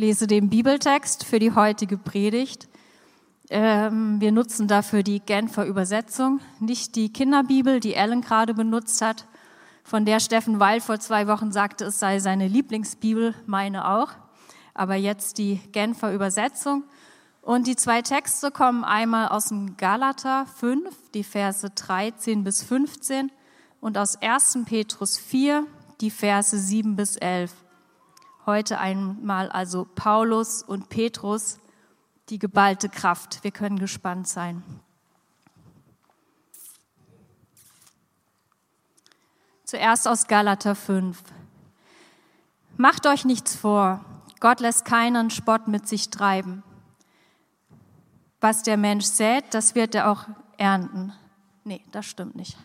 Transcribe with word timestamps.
lese 0.00 0.26
den 0.26 0.48
Bibeltext 0.48 1.24
für 1.24 1.38
die 1.38 1.54
heutige 1.54 1.98
Predigt. 1.98 2.68
Ähm, 3.50 4.18
wir 4.18 4.32
nutzen 4.32 4.66
dafür 4.66 5.02
die 5.02 5.20
Genfer 5.20 5.66
Übersetzung, 5.66 6.40
nicht 6.58 6.96
die 6.96 7.12
Kinderbibel, 7.12 7.80
die 7.80 7.94
Ellen 7.94 8.22
gerade 8.22 8.54
benutzt 8.54 9.02
hat, 9.02 9.26
von 9.84 10.06
der 10.06 10.20
Steffen 10.20 10.58
Weil 10.58 10.80
vor 10.80 10.98
zwei 11.00 11.26
Wochen 11.26 11.52
sagte, 11.52 11.84
es 11.84 11.98
sei 11.98 12.18
seine 12.18 12.48
Lieblingsbibel, 12.48 13.34
meine 13.46 13.88
auch. 13.88 14.12
Aber 14.72 14.94
jetzt 14.94 15.36
die 15.36 15.60
Genfer 15.72 16.14
Übersetzung. 16.14 16.84
Und 17.42 17.66
die 17.66 17.76
zwei 17.76 18.00
Texte 18.00 18.50
kommen 18.50 18.84
einmal 18.84 19.28
aus 19.28 19.48
dem 19.48 19.76
Galater 19.76 20.46
5, 20.46 20.96
die 21.12 21.24
Verse 21.24 21.68
13 21.68 22.42
bis 22.42 22.62
15 22.62 23.30
und 23.80 23.98
aus 23.98 24.16
1. 24.22 24.60
Petrus 24.64 25.18
4, 25.18 25.66
die 26.00 26.10
Verse 26.10 26.56
7 26.56 26.96
bis 26.96 27.16
11. 27.16 27.52
Heute 28.50 28.80
einmal 28.80 29.48
also 29.48 29.84
Paulus 29.94 30.64
und 30.64 30.88
Petrus, 30.88 31.60
die 32.30 32.40
geballte 32.40 32.88
Kraft. 32.88 33.44
Wir 33.44 33.52
können 33.52 33.78
gespannt 33.78 34.26
sein. 34.26 34.64
Zuerst 39.62 40.08
aus 40.08 40.26
Galater 40.26 40.74
5. 40.74 41.22
Macht 42.76 43.06
euch 43.06 43.24
nichts 43.24 43.54
vor, 43.54 44.04
Gott 44.40 44.58
lässt 44.58 44.84
keinen 44.84 45.30
Spott 45.30 45.68
mit 45.68 45.86
sich 45.86 46.10
treiben. 46.10 46.64
Was 48.40 48.64
der 48.64 48.76
Mensch 48.76 49.04
sät, 49.04 49.44
das 49.52 49.76
wird 49.76 49.94
er 49.94 50.10
auch 50.10 50.24
ernten. 50.58 51.12
Nee, 51.62 51.84
das 51.92 52.04
stimmt 52.04 52.34
nicht. 52.34 52.58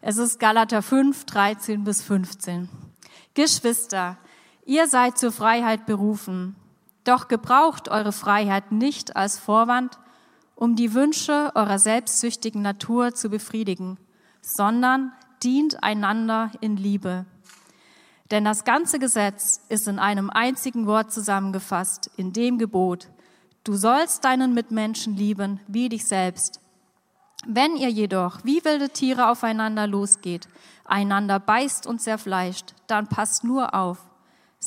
Es 0.00 0.16
ist 0.16 0.40
Galater 0.40 0.80
5, 0.80 1.26
13 1.26 1.84
bis 1.84 2.02
15. 2.02 2.70
Geschwister, 3.34 4.16
ihr 4.64 4.88
seid 4.88 5.18
zur 5.18 5.32
Freiheit 5.32 5.86
berufen, 5.86 6.56
doch 7.04 7.28
gebraucht 7.28 7.88
eure 7.88 8.12
Freiheit 8.12 8.72
nicht 8.72 9.16
als 9.16 9.38
Vorwand, 9.38 9.98
um 10.56 10.76
die 10.76 10.94
Wünsche 10.94 11.52
eurer 11.54 11.78
selbstsüchtigen 11.78 12.62
Natur 12.62 13.14
zu 13.14 13.28
befriedigen, 13.28 13.98
sondern 14.40 15.12
dient 15.42 15.82
einander 15.82 16.50
in 16.60 16.76
Liebe. 16.76 17.26
Denn 18.30 18.44
das 18.44 18.64
ganze 18.64 18.98
Gesetz 18.98 19.60
ist 19.68 19.86
in 19.86 19.98
einem 19.98 20.30
einzigen 20.30 20.86
Wort 20.86 21.12
zusammengefasst, 21.12 22.10
in 22.16 22.32
dem 22.32 22.58
Gebot, 22.58 23.10
du 23.64 23.74
sollst 23.74 24.24
deinen 24.24 24.54
Mitmenschen 24.54 25.14
lieben 25.16 25.60
wie 25.66 25.88
dich 25.90 26.06
selbst. 26.06 26.60
Wenn 27.46 27.76
ihr 27.76 27.90
jedoch 27.90 28.38
wie 28.44 28.64
wilde 28.64 28.88
Tiere 28.88 29.28
aufeinander 29.28 29.86
losgeht, 29.86 30.48
einander 30.86 31.38
beißt 31.38 31.86
und 31.86 32.00
zerfleischt, 32.00 32.74
dann 32.86 33.06
passt 33.08 33.44
nur 33.44 33.74
auf, 33.74 33.98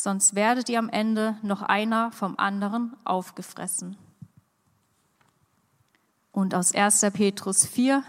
sonst 0.04 0.36
werdet 0.36 0.70
ihr 0.70 0.80
am 0.80 0.90
Ende 0.90 1.38
noch 1.42 1.62
einer 1.62 2.12
vom 2.12 2.36
anderen 2.38 2.96
aufgefressen. 3.04 3.98
Und 6.32 6.54
aus 6.54 6.74
1. 6.74 7.02
Petrus 7.14 7.66
4, 7.66 8.04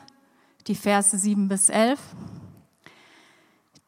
die 0.66 0.74
Verse 0.74 1.16
7 1.16 1.48
bis 1.48 1.68
11. 1.68 1.98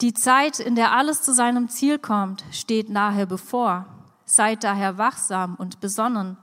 Die 0.00 0.14
Zeit, 0.14 0.60
in 0.60 0.76
der 0.76 0.92
alles 0.92 1.22
zu 1.22 1.34
seinem 1.34 1.68
Ziel 1.68 1.98
kommt, 1.98 2.42
steht 2.50 2.88
nahe 2.88 3.26
bevor. 3.26 3.86
Seid 4.24 4.64
daher 4.64 4.96
wachsam 4.96 5.56
und 5.56 5.80
besonnen 5.80 6.38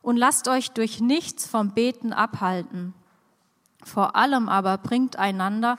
und 0.00 0.16
lasst 0.16 0.48
euch 0.48 0.70
durch 0.70 1.00
nichts 1.00 1.46
vom 1.46 1.72
Beten 1.74 2.12
abhalten. 2.12 2.94
Vor 3.84 4.16
allem 4.16 4.48
aber 4.48 4.78
bringt 4.78 5.16
einander 5.16 5.78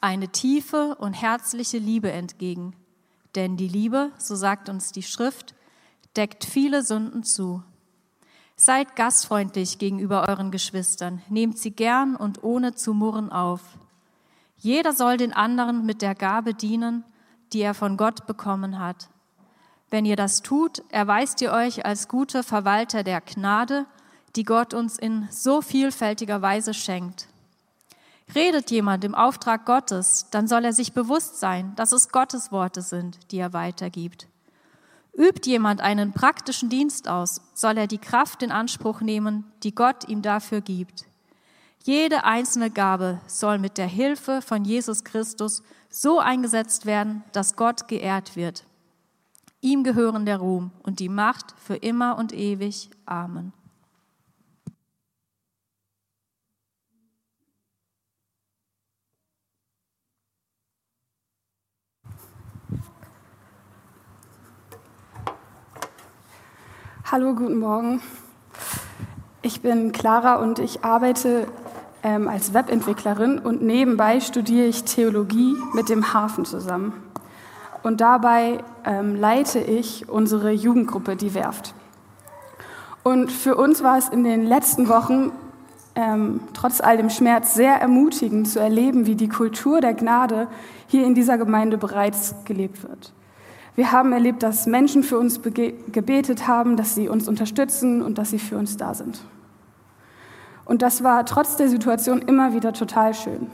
eine 0.00 0.28
tiefe 0.28 0.96
und 0.96 1.14
herzliche 1.14 1.78
Liebe 1.78 2.12
entgegen. 2.12 2.74
Denn 3.36 3.56
die 3.56 3.68
Liebe, 3.68 4.10
so 4.18 4.34
sagt 4.34 4.68
uns 4.70 4.92
die 4.92 5.02
Schrift, 5.02 5.54
deckt 6.16 6.44
viele 6.44 6.82
Sünden 6.82 7.22
zu. 7.22 7.62
Seid 8.56 8.96
gastfreundlich 8.96 9.78
gegenüber 9.78 10.26
euren 10.28 10.50
Geschwistern, 10.50 11.20
nehmt 11.28 11.58
sie 11.58 11.72
gern 11.72 12.16
und 12.16 12.42
ohne 12.42 12.74
zu 12.74 12.94
murren 12.94 13.30
auf. 13.30 13.60
Jeder 14.56 14.94
soll 14.94 15.18
den 15.18 15.34
anderen 15.34 15.84
mit 15.84 16.00
der 16.00 16.14
Gabe 16.14 16.54
dienen, 16.54 17.04
die 17.52 17.60
er 17.60 17.74
von 17.74 17.98
Gott 17.98 18.26
bekommen 18.26 18.78
hat. 18.78 19.10
Wenn 19.90 20.06
ihr 20.06 20.16
das 20.16 20.40
tut, 20.40 20.82
erweist 20.88 21.42
ihr 21.42 21.52
euch 21.52 21.84
als 21.84 22.08
gute 22.08 22.42
Verwalter 22.42 23.04
der 23.04 23.20
Gnade, 23.20 23.84
die 24.34 24.44
Gott 24.44 24.72
uns 24.72 24.98
in 24.98 25.28
so 25.30 25.60
vielfältiger 25.60 26.40
Weise 26.40 26.72
schenkt. 26.72 27.28
Redet 28.36 28.70
jemand 28.70 29.02
im 29.02 29.14
Auftrag 29.14 29.64
Gottes, 29.64 30.26
dann 30.30 30.46
soll 30.46 30.66
er 30.66 30.74
sich 30.74 30.92
bewusst 30.92 31.40
sein, 31.40 31.72
dass 31.76 31.92
es 31.92 32.10
Gottes 32.10 32.52
Worte 32.52 32.82
sind, 32.82 33.18
die 33.32 33.38
er 33.38 33.54
weitergibt. 33.54 34.28
Übt 35.14 35.48
jemand 35.50 35.80
einen 35.80 36.12
praktischen 36.12 36.68
Dienst 36.68 37.08
aus, 37.08 37.40
soll 37.54 37.78
er 37.78 37.86
die 37.86 37.96
Kraft 37.96 38.42
in 38.42 38.52
Anspruch 38.52 39.00
nehmen, 39.00 39.50
die 39.62 39.74
Gott 39.74 40.06
ihm 40.06 40.20
dafür 40.20 40.60
gibt. 40.60 41.06
Jede 41.82 42.24
einzelne 42.24 42.70
Gabe 42.70 43.22
soll 43.26 43.58
mit 43.58 43.78
der 43.78 43.86
Hilfe 43.86 44.42
von 44.42 44.66
Jesus 44.66 45.02
Christus 45.02 45.62
so 45.88 46.18
eingesetzt 46.18 46.84
werden, 46.84 47.24
dass 47.32 47.56
Gott 47.56 47.88
geehrt 47.88 48.36
wird. 48.36 48.64
Ihm 49.62 49.82
gehören 49.82 50.26
der 50.26 50.36
Ruhm 50.36 50.72
und 50.82 51.00
die 51.00 51.08
Macht 51.08 51.54
für 51.56 51.76
immer 51.76 52.18
und 52.18 52.34
ewig. 52.34 52.90
Amen. 53.06 53.54
Hallo, 67.08 67.34
guten 67.34 67.60
Morgen. 67.60 68.00
Ich 69.40 69.60
bin 69.60 69.92
Clara 69.92 70.42
und 70.42 70.58
ich 70.58 70.82
arbeite 70.82 71.46
ähm, 72.02 72.26
als 72.26 72.52
Webentwicklerin 72.52 73.38
und 73.38 73.62
nebenbei 73.62 74.18
studiere 74.18 74.66
ich 74.66 74.82
Theologie 74.82 75.54
mit 75.72 75.88
dem 75.88 76.12
Hafen 76.12 76.44
zusammen. 76.44 76.94
Und 77.84 78.00
dabei 78.00 78.58
ähm, 78.84 79.14
leite 79.14 79.60
ich 79.60 80.08
unsere 80.08 80.50
Jugendgruppe, 80.50 81.14
die 81.14 81.32
Werft. 81.32 81.74
Und 83.04 83.30
für 83.30 83.54
uns 83.54 83.84
war 83.84 83.98
es 83.98 84.08
in 84.08 84.24
den 84.24 84.44
letzten 84.44 84.88
Wochen 84.88 85.30
ähm, 85.94 86.40
trotz 86.54 86.80
all 86.80 86.96
dem 86.96 87.10
Schmerz 87.10 87.54
sehr 87.54 87.80
ermutigend 87.80 88.48
zu 88.48 88.58
erleben, 88.58 89.06
wie 89.06 89.14
die 89.14 89.28
Kultur 89.28 89.80
der 89.80 89.94
Gnade 89.94 90.48
hier 90.88 91.06
in 91.06 91.14
dieser 91.14 91.38
Gemeinde 91.38 91.78
bereits 91.78 92.34
gelebt 92.44 92.82
wird. 92.82 93.12
Wir 93.76 93.92
haben 93.92 94.12
erlebt, 94.12 94.42
dass 94.42 94.66
Menschen 94.66 95.02
für 95.02 95.18
uns 95.18 95.42
gebetet 95.42 96.48
haben, 96.48 96.78
dass 96.78 96.94
sie 96.94 97.10
uns 97.10 97.28
unterstützen 97.28 98.00
und 98.00 98.16
dass 98.16 98.30
sie 98.30 98.38
für 98.38 98.56
uns 98.56 98.78
da 98.78 98.94
sind. 98.94 99.20
Und 100.64 100.80
das 100.80 101.04
war 101.04 101.26
trotz 101.26 101.56
der 101.56 101.68
Situation 101.68 102.22
immer 102.22 102.54
wieder 102.54 102.72
total 102.72 103.12
schön. 103.12 103.48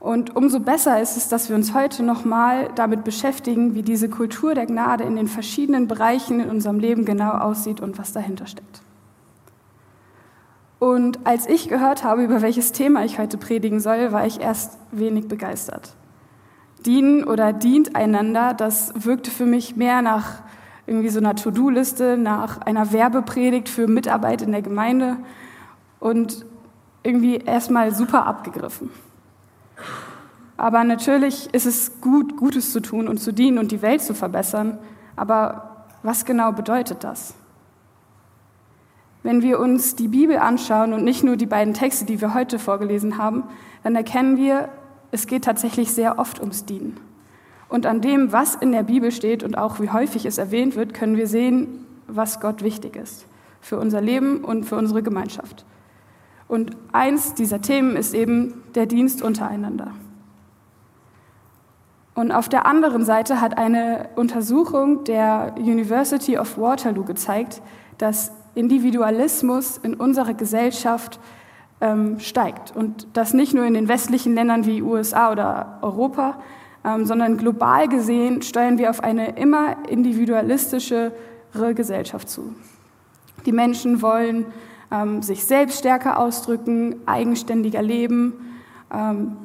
Und 0.00 0.34
umso 0.34 0.58
besser 0.58 1.00
ist 1.00 1.16
es, 1.16 1.28
dass 1.28 1.48
wir 1.48 1.54
uns 1.54 1.74
heute 1.74 2.02
nochmal 2.02 2.70
damit 2.74 3.04
beschäftigen, 3.04 3.74
wie 3.74 3.82
diese 3.82 4.08
Kultur 4.08 4.54
der 4.54 4.66
Gnade 4.66 5.04
in 5.04 5.14
den 5.14 5.28
verschiedenen 5.28 5.86
Bereichen 5.86 6.40
in 6.40 6.50
unserem 6.50 6.80
Leben 6.80 7.04
genau 7.04 7.30
aussieht 7.30 7.80
und 7.80 7.98
was 7.98 8.12
dahinter 8.12 8.46
steckt. 8.46 8.82
Und 10.80 11.24
als 11.24 11.48
ich 11.48 11.68
gehört 11.68 12.02
habe, 12.02 12.24
über 12.24 12.42
welches 12.42 12.72
Thema 12.72 13.04
ich 13.04 13.18
heute 13.18 13.38
predigen 13.38 13.80
soll, 13.80 14.10
war 14.12 14.26
ich 14.26 14.40
erst 14.40 14.76
wenig 14.90 15.28
begeistert 15.28 15.94
dienen 16.86 17.24
oder 17.24 17.52
dient 17.52 17.96
einander, 17.96 18.54
das 18.54 18.92
wirkte 18.94 19.30
für 19.30 19.46
mich 19.46 19.76
mehr 19.76 20.02
nach 20.02 20.42
irgendwie 20.86 21.10
so 21.10 21.18
einer 21.18 21.36
To-Do-Liste, 21.36 22.16
nach 22.16 22.62
einer 22.62 22.92
Werbepredigt 22.92 23.68
für 23.68 23.86
Mitarbeit 23.86 24.42
in 24.42 24.52
der 24.52 24.62
Gemeinde 24.62 25.18
und 26.00 26.46
irgendwie 27.02 27.36
erstmal 27.36 27.94
super 27.94 28.26
abgegriffen. 28.26 28.90
Aber 30.56 30.82
natürlich 30.84 31.52
ist 31.54 31.66
es 31.66 32.00
gut, 32.00 32.36
Gutes 32.36 32.72
zu 32.72 32.80
tun 32.80 33.06
und 33.06 33.18
zu 33.18 33.32
dienen 33.32 33.58
und 33.58 33.70
die 33.70 33.82
Welt 33.82 34.02
zu 34.02 34.14
verbessern. 34.14 34.78
Aber 35.14 35.86
was 36.02 36.24
genau 36.24 36.52
bedeutet 36.52 37.04
das? 37.04 37.34
Wenn 39.22 39.42
wir 39.42 39.60
uns 39.60 39.94
die 39.94 40.08
Bibel 40.08 40.38
anschauen 40.38 40.92
und 40.92 41.04
nicht 41.04 41.22
nur 41.22 41.36
die 41.36 41.46
beiden 41.46 41.74
Texte, 41.74 42.06
die 42.06 42.20
wir 42.20 42.34
heute 42.34 42.58
vorgelesen 42.58 43.18
haben, 43.18 43.44
dann 43.82 43.94
erkennen 43.94 44.36
wir, 44.36 44.68
es 45.10 45.26
geht 45.26 45.44
tatsächlich 45.44 45.92
sehr 45.92 46.18
oft 46.18 46.40
ums 46.40 46.64
Dienen. 46.64 46.98
Und 47.68 47.86
an 47.86 48.00
dem, 48.00 48.32
was 48.32 48.54
in 48.54 48.72
der 48.72 48.82
Bibel 48.82 49.12
steht 49.12 49.42
und 49.42 49.58
auch 49.58 49.80
wie 49.80 49.90
häufig 49.90 50.24
es 50.24 50.38
erwähnt 50.38 50.76
wird, 50.76 50.94
können 50.94 51.16
wir 51.16 51.26
sehen, 51.26 51.86
was 52.06 52.40
Gott 52.40 52.62
wichtig 52.62 52.96
ist 52.96 53.26
für 53.60 53.78
unser 53.78 54.00
Leben 54.00 54.44
und 54.44 54.64
für 54.64 54.76
unsere 54.76 55.02
Gemeinschaft. 55.02 55.66
Und 56.46 56.76
eins 56.92 57.34
dieser 57.34 57.60
Themen 57.60 57.96
ist 57.96 58.14
eben 58.14 58.62
der 58.74 58.86
Dienst 58.86 59.22
untereinander. 59.22 59.92
Und 62.14 62.32
auf 62.32 62.48
der 62.48 62.66
anderen 62.66 63.04
Seite 63.04 63.40
hat 63.40 63.58
eine 63.58 64.08
Untersuchung 64.16 65.04
der 65.04 65.54
University 65.58 66.38
of 66.38 66.58
Waterloo 66.58 67.04
gezeigt, 67.04 67.62
dass 67.98 68.32
Individualismus 68.54 69.78
in 69.78 69.94
unserer 69.94 70.34
Gesellschaft 70.34 71.20
ähm, 71.80 72.18
steigt. 72.20 72.74
Und 72.74 73.06
das 73.12 73.34
nicht 73.34 73.54
nur 73.54 73.64
in 73.64 73.74
den 73.74 73.88
westlichen 73.88 74.34
Ländern 74.34 74.66
wie 74.66 74.82
USA 74.82 75.30
oder 75.32 75.78
Europa, 75.82 76.38
ähm, 76.84 77.04
sondern 77.06 77.36
global 77.36 77.88
gesehen 77.88 78.42
steuern 78.42 78.78
wir 78.78 78.90
auf 78.90 79.02
eine 79.02 79.36
immer 79.36 79.88
individualistische 79.88 81.12
Gesellschaft 81.74 82.28
zu. 82.28 82.54
Die 83.46 83.52
Menschen 83.52 84.02
wollen 84.02 84.46
ähm, 84.90 85.22
sich 85.22 85.44
selbst 85.44 85.78
stärker 85.78 86.18
ausdrücken, 86.18 86.96
eigenständiger 87.06 87.82
leben, 87.82 88.34
ähm, 88.92 89.36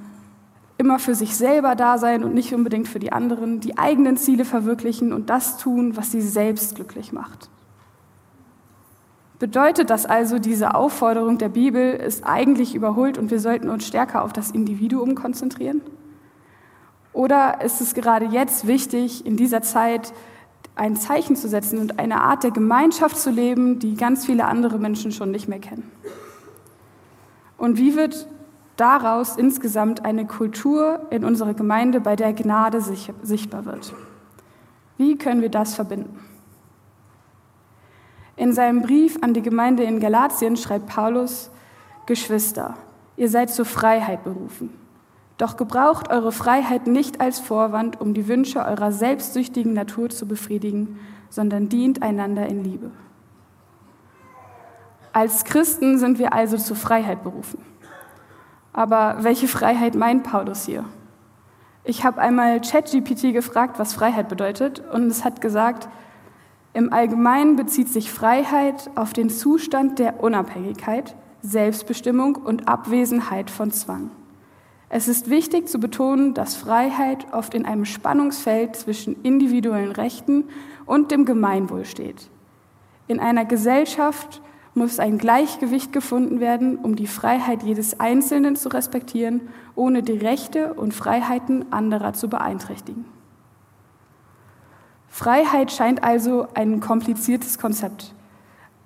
immer 0.77 0.99
für 0.99 1.15
sich 1.15 1.35
selber 1.35 1.75
da 1.75 1.97
sein 1.97 2.23
und 2.23 2.33
nicht 2.33 2.53
unbedingt 2.53 2.87
für 2.87 2.99
die 2.99 3.11
anderen, 3.11 3.59
die 3.59 3.77
eigenen 3.77 4.17
Ziele 4.17 4.45
verwirklichen 4.45 5.13
und 5.13 5.29
das 5.29 5.57
tun, 5.57 5.95
was 5.95 6.11
sie 6.11 6.21
selbst 6.21 6.75
glücklich 6.75 7.13
macht. 7.13 7.49
Bedeutet 9.39 9.89
das 9.89 10.05
also, 10.05 10.39
diese 10.39 10.75
Aufforderung 10.75 11.37
der 11.37 11.49
Bibel 11.49 11.93
ist 11.95 12.23
eigentlich 12.23 12.75
überholt 12.75 13.17
und 13.17 13.31
wir 13.31 13.39
sollten 13.39 13.69
uns 13.69 13.85
stärker 13.85 14.23
auf 14.23 14.31
das 14.31 14.51
Individuum 14.51 15.15
konzentrieren? 15.15 15.81
Oder 17.13 17.61
ist 17.61 17.81
es 17.81 17.93
gerade 17.93 18.25
jetzt 18.25 18.67
wichtig, 18.67 19.25
in 19.25 19.37
dieser 19.37 19.61
Zeit 19.61 20.13
ein 20.75 20.95
Zeichen 20.95 21.35
zu 21.35 21.47
setzen 21.47 21.77
und 21.79 21.99
eine 21.99 22.21
Art 22.21 22.43
der 22.43 22.51
Gemeinschaft 22.51 23.17
zu 23.17 23.29
leben, 23.29 23.79
die 23.79 23.95
ganz 23.95 24.25
viele 24.25 24.45
andere 24.45 24.79
Menschen 24.79 25.11
schon 25.11 25.31
nicht 25.31 25.47
mehr 25.47 25.59
kennen? 25.59 25.91
Und 27.57 27.77
wie 27.77 27.95
wird 27.95 28.27
daraus 28.75 29.37
insgesamt 29.37 30.03
eine 30.05 30.25
Kultur 30.25 31.05
in 31.11 31.23
unserer 31.23 31.53
Gemeinde, 31.53 31.99
bei 31.99 32.15
der 32.15 32.33
Gnade 32.33 32.81
sichtbar 32.81 33.65
wird? 33.65 33.93
Wie 34.97 35.17
können 35.17 35.41
wir 35.41 35.49
das 35.49 35.75
verbinden? 35.75 36.19
In 38.35 38.53
seinem 38.53 38.81
Brief 38.81 39.19
an 39.21 39.33
die 39.33 39.41
Gemeinde 39.41 39.83
in 39.83 39.99
Galatien 39.99 40.57
schreibt 40.57 40.87
Paulus, 40.87 41.51
Geschwister, 42.05 42.75
ihr 43.15 43.29
seid 43.29 43.51
zur 43.51 43.65
Freiheit 43.65 44.23
berufen. 44.23 44.69
Doch 45.37 45.57
gebraucht 45.57 46.09
eure 46.09 46.31
Freiheit 46.31 46.87
nicht 46.87 47.21
als 47.21 47.39
Vorwand, 47.39 48.01
um 48.01 48.13
die 48.13 48.27
Wünsche 48.27 48.65
eurer 48.65 48.91
selbstsüchtigen 48.91 49.73
Natur 49.73 50.09
zu 50.09 50.27
befriedigen, 50.27 50.99
sondern 51.29 51.69
dient 51.69 52.01
einander 52.01 52.47
in 52.47 52.63
Liebe. 52.63 52.91
Als 55.11 55.43
Christen 55.43 55.99
sind 55.99 56.17
wir 56.17 56.33
also 56.33 56.57
zur 56.57 56.75
Freiheit 56.75 57.23
berufen. 57.23 57.63
Aber 58.73 59.17
welche 59.19 59.47
Freiheit 59.47 59.93
meint 59.93 60.23
Paulus 60.23 60.65
hier? 60.65 60.85
Ich 61.83 62.03
habe 62.03 62.19
einmal 62.19 62.61
ChatGPT 62.61 63.33
gefragt, 63.33 63.77
was 63.77 63.93
Freiheit 63.93 64.29
bedeutet, 64.29 64.81
und 64.91 65.07
es 65.07 65.23
hat 65.23 65.41
gesagt, 65.41 65.87
im 66.73 66.91
Allgemeinen 66.91 67.55
bezieht 67.55 67.89
sich 67.89 68.11
Freiheit 68.11 68.89
auf 68.95 69.13
den 69.13 69.29
Zustand 69.29 69.99
der 69.99 70.23
Unabhängigkeit, 70.23 71.15
Selbstbestimmung 71.43 72.35
und 72.35 72.67
Abwesenheit 72.67 73.51
von 73.51 73.71
Zwang. 73.71 74.09
Es 74.89 75.07
ist 75.07 75.29
wichtig 75.29 75.69
zu 75.69 75.79
betonen, 75.79 76.33
dass 76.33 76.55
Freiheit 76.55 77.31
oft 77.31 77.53
in 77.53 77.65
einem 77.65 77.85
Spannungsfeld 77.85 78.75
zwischen 78.75 79.21
individuellen 79.23 79.91
Rechten 79.91 80.45
und 80.85 81.11
dem 81.11 81.25
Gemeinwohl 81.25 81.85
steht. 81.85 82.29
In 83.07 83.19
einer 83.19 83.45
Gesellschaft 83.45 84.41
muss 84.73 84.99
ein 84.99 85.17
Gleichgewicht 85.19 85.93
gefunden 85.93 86.39
werden, 86.39 86.77
um 86.77 86.95
die 86.95 87.07
Freiheit 87.07 87.61
jedes 87.61 87.99
Einzelnen 87.99 88.55
zu 88.55 88.69
respektieren, 88.69 89.41
ohne 89.75 90.01
die 90.01 90.17
Rechte 90.17 90.73
und 90.73 90.93
Freiheiten 90.93 91.71
anderer 91.71 92.13
zu 92.13 92.29
beeinträchtigen. 92.29 93.05
Freiheit 95.13 95.71
scheint 95.71 96.03
also 96.03 96.47
ein 96.55 96.79
kompliziertes 96.79 97.59
Konzept. 97.59 98.15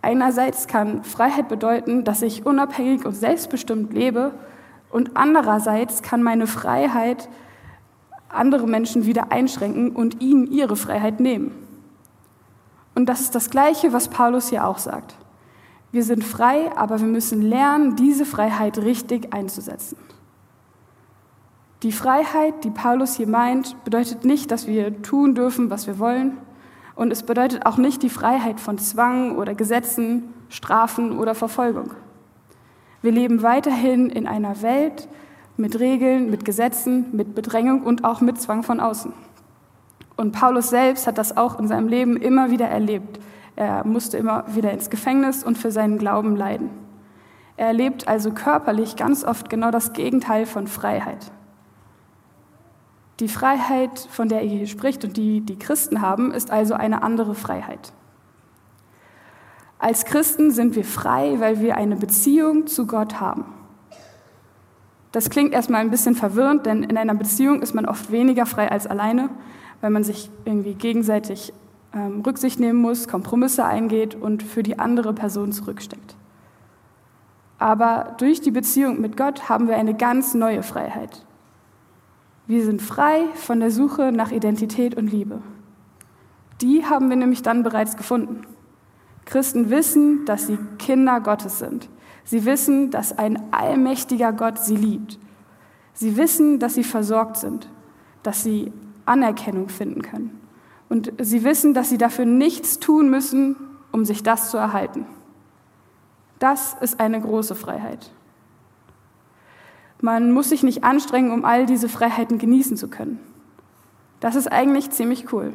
Einerseits 0.02 0.68
kann 0.68 1.06
Freiheit 1.06 1.48
bedeuten, 1.48 2.04
dass 2.04 2.22
ich 2.22 2.46
unabhängig 2.46 3.06
und 3.06 3.14
selbstbestimmt 3.14 3.94
lebe 3.94 4.34
und 4.90 5.16
andererseits 5.16 6.02
kann 6.02 6.22
meine 6.22 6.46
Freiheit 6.46 7.30
andere 8.28 8.68
Menschen 8.68 9.06
wieder 9.06 9.32
einschränken 9.32 9.92
und 9.96 10.22
ihnen 10.22 10.48
ihre 10.48 10.76
Freiheit 10.76 11.22
nehmen. 11.22 11.52
Und 12.94 13.06
das 13.08 13.22
ist 13.22 13.34
das 13.34 13.50
Gleiche, 13.50 13.94
was 13.94 14.10
Paulus 14.10 14.50
hier 14.50 14.68
auch 14.68 14.80
sagt. 14.80 15.16
Wir 15.94 16.04
sind 16.04 16.26
frei, 16.26 16.76
aber 16.76 17.00
wir 17.00 17.08
müssen 17.08 17.42
lernen, 17.42 17.96
diese 17.96 18.26
Freiheit 18.26 18.80
richtig 18.80 19.34
einzusetzen. 19.34 19.96
Die 21.84 21.92
Freiheit, 21.92 22.64
die 22.64 22.72
Paulus 22.72 23.16
hier 23.16 23.28
meint, 23.28 23.84
bedeutet 23.84 24.26
nicht, 24.26 24.50
dass 24.50 24.66
wir 24.66 25.02
tun 25.04 25.36
dürfen, 25.36 25.70
was 25.70 25.86
wir 25.86 26.00
wollen. 26.00 26.38
Und 26.96 27.12
es 27.12 27.22
bedeutet 27.22 27.68
auch 27.68 27.78
nicht 27.78 28.02
die 28.02 28.10
Freiheit 28.10 28.60
von 28.60 28.80
Zwang 28.80 29.36
oder 29.36 29.54
Gesetzen, 29.54 30.34
Strafen 30.50 31.20
oder 31.20 31.36
Verfolgung. 31.36 31.92
Wir 33.04 33.12
leben 33.12 33.44
weiterhin 33.44 34.10
in 34.10 34.26
einer 34.26 34.64
Welt 34.64 35.08
mit 35.56 35.80
Regeln, 35.80 36.32
mit 36.32 36.46
Gesetzen, 36.46 37.06
mit 37.12 37.36
Bedrängung 37.36 37.84
und 37.84 38.04
auch 38.04 38.22
mit 38.22 38.42
Zwang 38.42 38.64
von 38.64 38.80
außen. 38.80 39.14
Und 40.16 40.32
Paulus 40.32 40.72
selbst 40.72 41.06
hat 41.06 41.20
das 41.20 41.38
auch 41.38 41.60
in 41.60 41.68
seinem 41.68 41.88
Leben 41.88 42.18
immer 42.18 42.50
wieder 42.50 42.68
erlebt. 42.68 43.20
Er 43.56 43.86
musste 43.86 44.18
immer 44.18 44.46
wieder 44.56 44.72
ins 44.72 44.90
Gefängnis 44.90 45.44
und 45.44 45.60
für 45.60 45.72
seinen 45.72 46.00
Glauben 46.00 46.36
leiden. 46.36 46.72
Er 47.56 47.68
erlebt 47.68 48.08
also 48.08 48.32
körperlich 48.32 48.96
ganz 48.96 49.24
oft 49.24 49.48
genau 49.48 49.70
das 49.70 49.94
Gegenteil 49.94 50.48
von 50.48 50.66
Freiheit. 50.66 51.32
Die 53.20 53.28
Freiheit, 53.28 54.00
von 54.12 54.30
der 54.30 54.42
er 54.42 54.48
hier 54.48 54.68
spricht 54.68 55.04
und 55.04 55.18
die 55.18 55.42
die 55.42 55.58
Christen 55.58 56.02
haben, 56.02 56.32
ist 56.32 56.52
also 56.52 56.76
eine 56.76 57.02
andere 57.02 57.34
Freiheit. 57.34 57.92
Als 59.80 60.06
Christen 60.06 60.52
sind 60.52 60.76
wir 60.76 60.86
frei, 60.86 61.36
weil 61.40 61.60
wir 61.60 61.78
eine 61.78 61.96
Beziehung 61.96 62.68
zu 62.68 62.88
Gott 62.88 63.20
haben. 63.20 63.46
Das 65.12 65.30
klingt 65.30 65.54
erstmal 65.54 65.82
ein 65.82 65.92
bisschen 65.92 66.16
verwirrend, 66.16 66.66
denn 66.66 66.84
in 66.84 66.98
einer 66.98 67.16
Beziehung 67.16 67.62
ist 67.62 67.74
man 67.74 67.86
oft 67.86 68.12
weniger 68.12 68.46
frei 68.46 68.72
als 68.72 68.88
alleine, 68.88 69.30
weil 69.82 69.90
man 69.90 70.04
sich 70.04 70.30
irgendwie 70.46 70.74
gegenseitig 70.74 71.54
ähm, 71.94 72.22
Rücksicht 72.26 72.60
nehmen 72.60 72.82
muss, 72.82 73.08
Kompromisse 73.08 73.66
eingeht 73.66 74.16
und 74.16 74.44
für 74.44 74.64
die 74.64 74.80
andere 74.80 75.14
Person 75.14 75.52
zurücksteckt. 75.52 76.16
Aber 77.60 78.16
durch 78.20 78.42
die 78.42 78.52
Beziehung 78.52 79.02
mit 79.02 79.18
Gott 79.18 79.50
haben 79.50 79.68
wir 79.68 79.78
eine 79.78 79.96
ganz 79.96 80.34
neue 80.34 80.62
Freiheit. 80.62 81.26
Wir 82.48 82.64
sind 82.64 82.82
frei 82.82 83.26
von 83.36 83.60
der 83.60 83.72
Suche 83.72 84.14
nach 84.14 84.32
Identität 84.32 84.96
und 84.96 85.12
Liebe. 85.12 85.42
Die 86.62 86.86
haben 86.86 87.10
wir 87.10 87.18
nämlich 87.18 87.42
dann 87.42 87.62
bereits 87.62 87.98
gefunden. 87.98 88.42
Christen 89.26 89.70
wissen, 89.70 90.24
dass 90.26 90.48
sie 90.48 90.58
Kinder 90.80 91.20
Gottes 91.20 91.60
sind. 91.60 91.90
Sie 92.24 92.46
wissen, 92.46 92.90
dass 92.90 93.18
ein 93.18 93.54
allmächtiger 93.54 94.32
Gott 94.32 94.60
sie 94.60 94.78
liebt. 94.78 95.20
Sie 95.94 96.16
wissen, 96.16 96.60
dass 96.60 96.76
sie 96.76 96.86
versorgt 96.86 97.38
sind, 97.38 97.70
dass 98.24 98.44
sie 98.44 98.72
Anerkennung 99.06 99.68
finden 99.68 100.02
können. 100.02 100.40
Und 100.90 101.12
sie 101.20 101.44
wissen, 101.44 101.74
dass 101.74 101.90
sie 101.90 101.98
dafür 101.98 102.26
nichts 102.26 102.80
tun 102.80 103.10
müssen, 103.10 103.58
um 103.92 104.06
sich 104.06 104.24
das 104.24 104.52
zu 104.52 104.58
erhalten. 104.58 105.06
Das 106.40 106.76
ist 106.80 107.00
eine 107.00 107.20
große 107.20 107.56
Freiheit. 107.56 108.12
Man 110.00 110.32
muss 110.32 110.50
sich 110.50 110.64
nicht 110.64 110.84
anstrengen, 110.84 111.32
um 111.32 111.44
all 111.44 111.66
diese 111.66 111.90
Freiheiten 111.90 112.38
genießen 112.38 112.78
zu 112.78 112.88
können. 112.88 113.20
Das 114.20 114.36
ist 114.36 114.52
eigentlich 114.52 114.92
ziemlich 114.92 115.32
cool. 115.34 115.54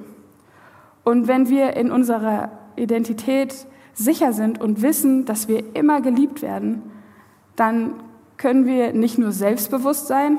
Und 1.05 1.29
wenn 1.29 1.49
wir 1.49 1.77
in 1.77 1.91
unserer 1.91 2.51
Identität 2.77 3.67
sicher 3.95 4.33
sind 4.33 4.61
und 4.61 4.83
wissen, 4.83 5.25
dass 5.25 5.49
wir 5.49 5.75
immer 5.75 6.01
geliebt 6.01 6.43
werden, 6.43 6.83
dann 7.57 7.95
können 8.37 8.67
wir 8.67 8.93
nicht 8.93 9.19
nur 9.19 9.33
selbstbewusst 9.33 10.07
sein, 10.07 10.39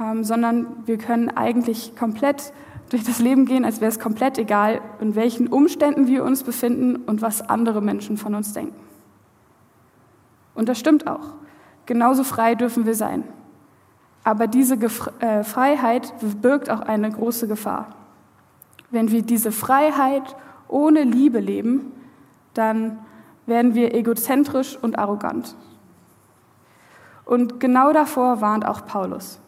ähm, 0.00 0.24
sondern 0.24 0.66
wir 0.86 0.98
können 0.98 1.30
eigentlich 1.30 1.96
komplett 1.96 2.52
durch 2.90 3.04
das 3.04 3.18
Leben 3.18 3.46
gehen, 3.46 3.64
als 3.64 3.80
wäre 3.80 3.88
es 3.88 3.98
komplett 3.98 4.38
egal, 4.38 4.80
in 5.00 5.14
welchen 5.14 5.48
Umständen 5.48 6.06
wir 6.06 6.24
uns 6.24 6.42
befinden 6.42 6.96
und 6.96 7.22
was 7.22 7.48
andere 7.48 7.80
Menschen 7.80 8.16
von 8.16 8.34
uns 8.34 8.52
denken. 8.52 8.74
Und 10.54 10.68
das 10.68 10.78
stimmt 10.78 11.06
auch. 11.06 11.32
Genauso 11.86 12.24
frei 12.24 12.54
dürfen 12.54 12.86
wir 12.86 12.94
sein. 12.94 13.24
Aber 14.22 14.46
diese 14.46 14.78
Gef 14.78 15.10
äh, 15.20 15.44
Freiheit 15.44 16.12
birgt 16.40 16.70
auch 16.70 16.80
eine 16.80 17.10
große 17.10 17.46
Gefahr. 17.46 17.88
Wenn 18.90 19.10
wir 19.10 19.22
diese 19.22 19.52
Freiheit 19.52 20.34
ohne 20.68 21.02
Liebe 21.02 21.40
leben, 21.40 21.92
dann 22.54 22.98
werden 23.46 23.74
wir 23.74 23.94
egozentrisch 23.94 24.78
und 24.80 24.98
arrogant. 24.98 25.54
Und 27.24 27.60
genau 27.60 27.92
davor 27.92 28.40
warnt 28.40 28.66
auch 28.66 28.86
Paulus. 28.86 29.40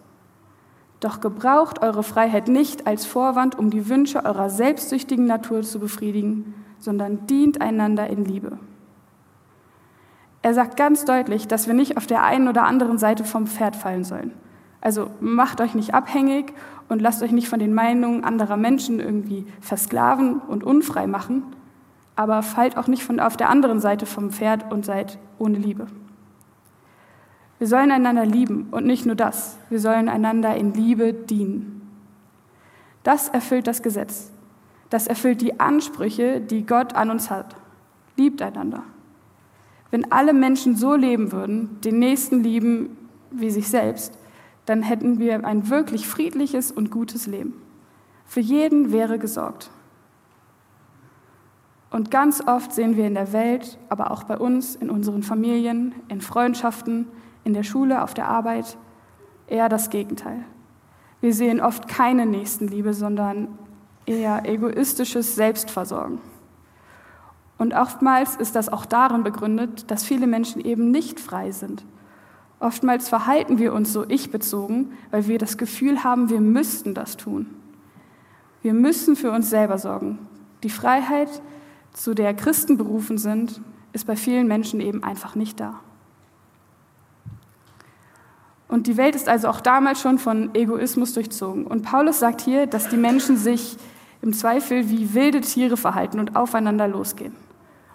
Doch 1.00 1.21
gebraucht 1.21 1.83
eure 1.83 2.02
Freiheit 2.02 2.49
nicht 2.49 2.87
als 2.87 3.05
Vorwand, 3.07 3.59
um 3.59 3.71
die 3.71 3.88
Wünsche 3.88 4.25
eurer 4.25 4.50
selbstsüchtigen 4.50 5.26
Natur 5.26 5.62
zu 5.62 5.78
befriedigen, 5.78 6.55
sondern 6.78 7.26
dient 7.26 7.61
einander 7.61 8.09
in 8.09 8.25
Liebe. 8.25 8.59
Er 10.47 10.55
sagt 10.55 10.76
ganz 10.76 11.05
deutlich, 11.05 11.49
dass 11.49 11.67
wir 11.67 11.75
nicht 11.75 11.97
auf 11.97 12.07
der 12.07 12.23
einen 12.23 12.47
oder 12.47 12.62
anderen 12.62 12.99
Seite 12.99 13.25
vom 13.25 13.49
Pferd 13.49 13.75
fallen 13.75 14.05
sollen. 14.05 14.31
Also 14.81 15.11
macht 15.19 15.61
euch 15.61 15.75
nicht 15.75 15.93
abhängig 15.93 16.53
und 16.88 17.03
lasst 17.03 17.21
euch 17.25 17.33
nicht 17.33 17.49
von 17.49 17.59
den 17.59 17.75
Meinungen 17.75 18.23
anderer 18.23 18.57
Menschen 18.57 19.00
irgendwie 19.00 19.45
versklaven 19.61 20.38
und 20.38 20.62
unfrei 20.62 21.09
machen, 21.09 21.43
aber 22.15 22.45
fallt 22.45 22.76
auch 22.76 22.87
nicht 22.87 23.03
von 23.03 23.19
auf 23.19 23.37
der 23.37 23.50
anderen 23.50 23.81
Seite 23.81 24.07
vom 24.07 24.31
Pferd 24.31 24.73
und 24.73 24.85
seid 24.85 25.19
ohne 25.41 25.59
Liebe. 25.59 25.88
Wir 27.59 27.67
sollen 27.67 27.91
einander 27.91 28.25
lieben 28.25 28.69
und 28.71 28.87
nicht 28.87 29.05
nur 29.05 29.17
das, 29.17 29.59
wir 29.69 29.81
sollen 29.81 30.09
einander 30.09 30.55
in 30.55 30.73
Liebe 30.75 31.12
dienen. 31.12 31.91
Das 33.03 33.31
erfüllt 33.31 33.67
das 33.67 33.83
Gesetz. 33.83 34.31
Das 34.91 35.09
erfüllt 35.09 35.41
die 35.41 35.59
Ansprüche, 35.59 36.41
die 36.41 36.65
Gott 36.65 36.95
an 36.95 37.11
uns 37.11 37.31
hat. 37.33 37.57
Liebt 38.17 38.41
einander. 38.43 38.85
Wenn 39.97 40.12
alle 40.12 40.35
Menschen 40.35 40.76
so 40.76 40.95
leben 40.95 41.33
würden, 41.33 41.81
den 41.81 41.99
Nächsten 41.99 42.43
lieben 42.43 42.99
wie 43.31 43.49
sich 43.49 43.69
selbst, 43.69 44.12
dann 44.67 44.83
hätten 44.83 45.19
wir 45.19 45.43
ein 45.47 45.71
wirklich 45.71 46.07
friedliches 46.07 46.71
und 46.71 46.91
gutes 46.91 47.26
Leben. 47.26 47.55
Für 48.26 48.41
jeden 48.41 48.93
wäre 48.93 49.19
gesorgt. 49.19 49.71
Und 51.88 52.11
ganz 52.11 52.47
oft 52.47 52.75
sehen 52.75 52.99
wir 52.99 53.07
in 53.07 53.15
der 53.15 53.33
Welt, 53.33 53.79
aber 53.88 54.11
auch 54.11 54.25
bei 54.25 54.37
uns, 54.37 54.76
in 54.76 54.91
unseren 54.91 55.23
Familien, 55.23 55.95
in 56.09 56.21
Freundschaften, 56.21 57.07
in 57.45 57.55
der 57.55 57.62
Schule, 57.62 58.03
auf 58.03 58.12
der 58.12 58.29
Arbeit, 58.29 58.76
eher 59.47 59.71
das 59.71 59.88
Gegenteil. 59.88 60.45
Wir 61.23 61.33
sehen 61.33 61.59
oft 61.59 61.88
keine 61.88 62.26
Nächstenliebe, 62.26 62.93
sondern 62.93 63.57
eher 64.05 64.43
egoistisches 64.45 65.37
Selbstversorgen. 65.37 66.19
Und 67.59 67.75
oftmals 67.75 68.37
ist 68.37 68.55
das 68.55 68.69
auch 68.69 68.85
darin 68.85 69.23
begründet, 69.23 69.91
dass 69.91 70.05
viele 70.05 70.27
Menschen 70.27 70.61
eben 70.61 70.91
nicht 70.91 71.21
frei 71.21 71.53
sind. 71.53 71.85
Oftmals 72.61 73.09
verhalten 73.09 73.59
wir 73.59 73.73
uns 73.73 73.93
so 73.93 74.05
ich-bezogen, 74.09 74.93
weil 75.11 75.27
wir 75.27 75.39
das 75.39 75.59
Gefühl 75.59 76.05
haben, 76.05 76.31
wir 76.31 76.41
müssten 76.41 76.95
das 76.95 77.17
tun. 77.17 77.47
Wir 78.63 78.75
müssen 78.75 79.17
für 79.17 79.31
uns 79.31 79.51
selber 79.51 79.79
sorgen. 79.79 80.19
Die 80.63 80.71
Freiheit, 80.71 81.43
zu 81.93 82.15
der 82.15 82.35
Christen 82.35 82.77
berufen 82.77 83.19
sind, 83.19 83.61
ist 83.93 84.07
bei 84.07 84.17
vielen 84.17 84.49
Menschen 84.49 84.81
eben 84.81 85.03
einfach 85.03 85.35
nicht 85.35 85.61
da. 85.61 85.81
Und 88.69 88.87
die 88.87 88.97
Welt 88.97 89.15
ist 89.15 89.29
also 89.29 89.49
auch 89.49 89.61
damals 89.61 90.01
schon 90.01 90.19
von 90.19 90.55
Egoismus 90.55 91.15
durchzogen. 91.15 91.67
Und 91.67 91.83
Paulus 91.83 92.19
sagt 92.19 92.41
hier, 92.41 92.67
dass 92.67 92.89
die 92.89 92.97
Menschen 92.97 93.37
sich 93.37 93.77
im 94.23 94.33
Zweifel 94.33 94.91
wie 94.91 95.15
wilde 95.15 95.41
Tiere 95.41 95.77
verhalten 95.77 96.19
und 96.19 96.37
aufeinander 96.37 96.89
losgehen. 96.89 97.46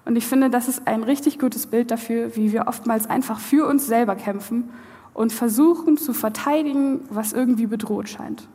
Und 0.05 0.15
ich 0.15 0.25
finde, 0.25 0.49
das 0.49 0.67
ist 0.67 0.87
ein 0.87 1.03
richtig 1.03 1.39
gutes 1.39 1.67
Bild 1.67 1.91
dafür, 1.91 2.35
wie 2.35 2.51
wir 2.51 2.67
oftmals 2.67 3.09
einfach 3.09 3.39
für 3.39 3.67
uns 3.67 3.85
selber 3.85 4.15
kämpfen 4.15 4.69
und 5.13 5.31
versuchen 5.31 5.97
zu 5.97 6.13
verteidigen, 6.13 7.01
was 7.09 7.33
irgendwie 7.33 7.67
bedroht 7.67 8.09
scheint. 8.09 8.47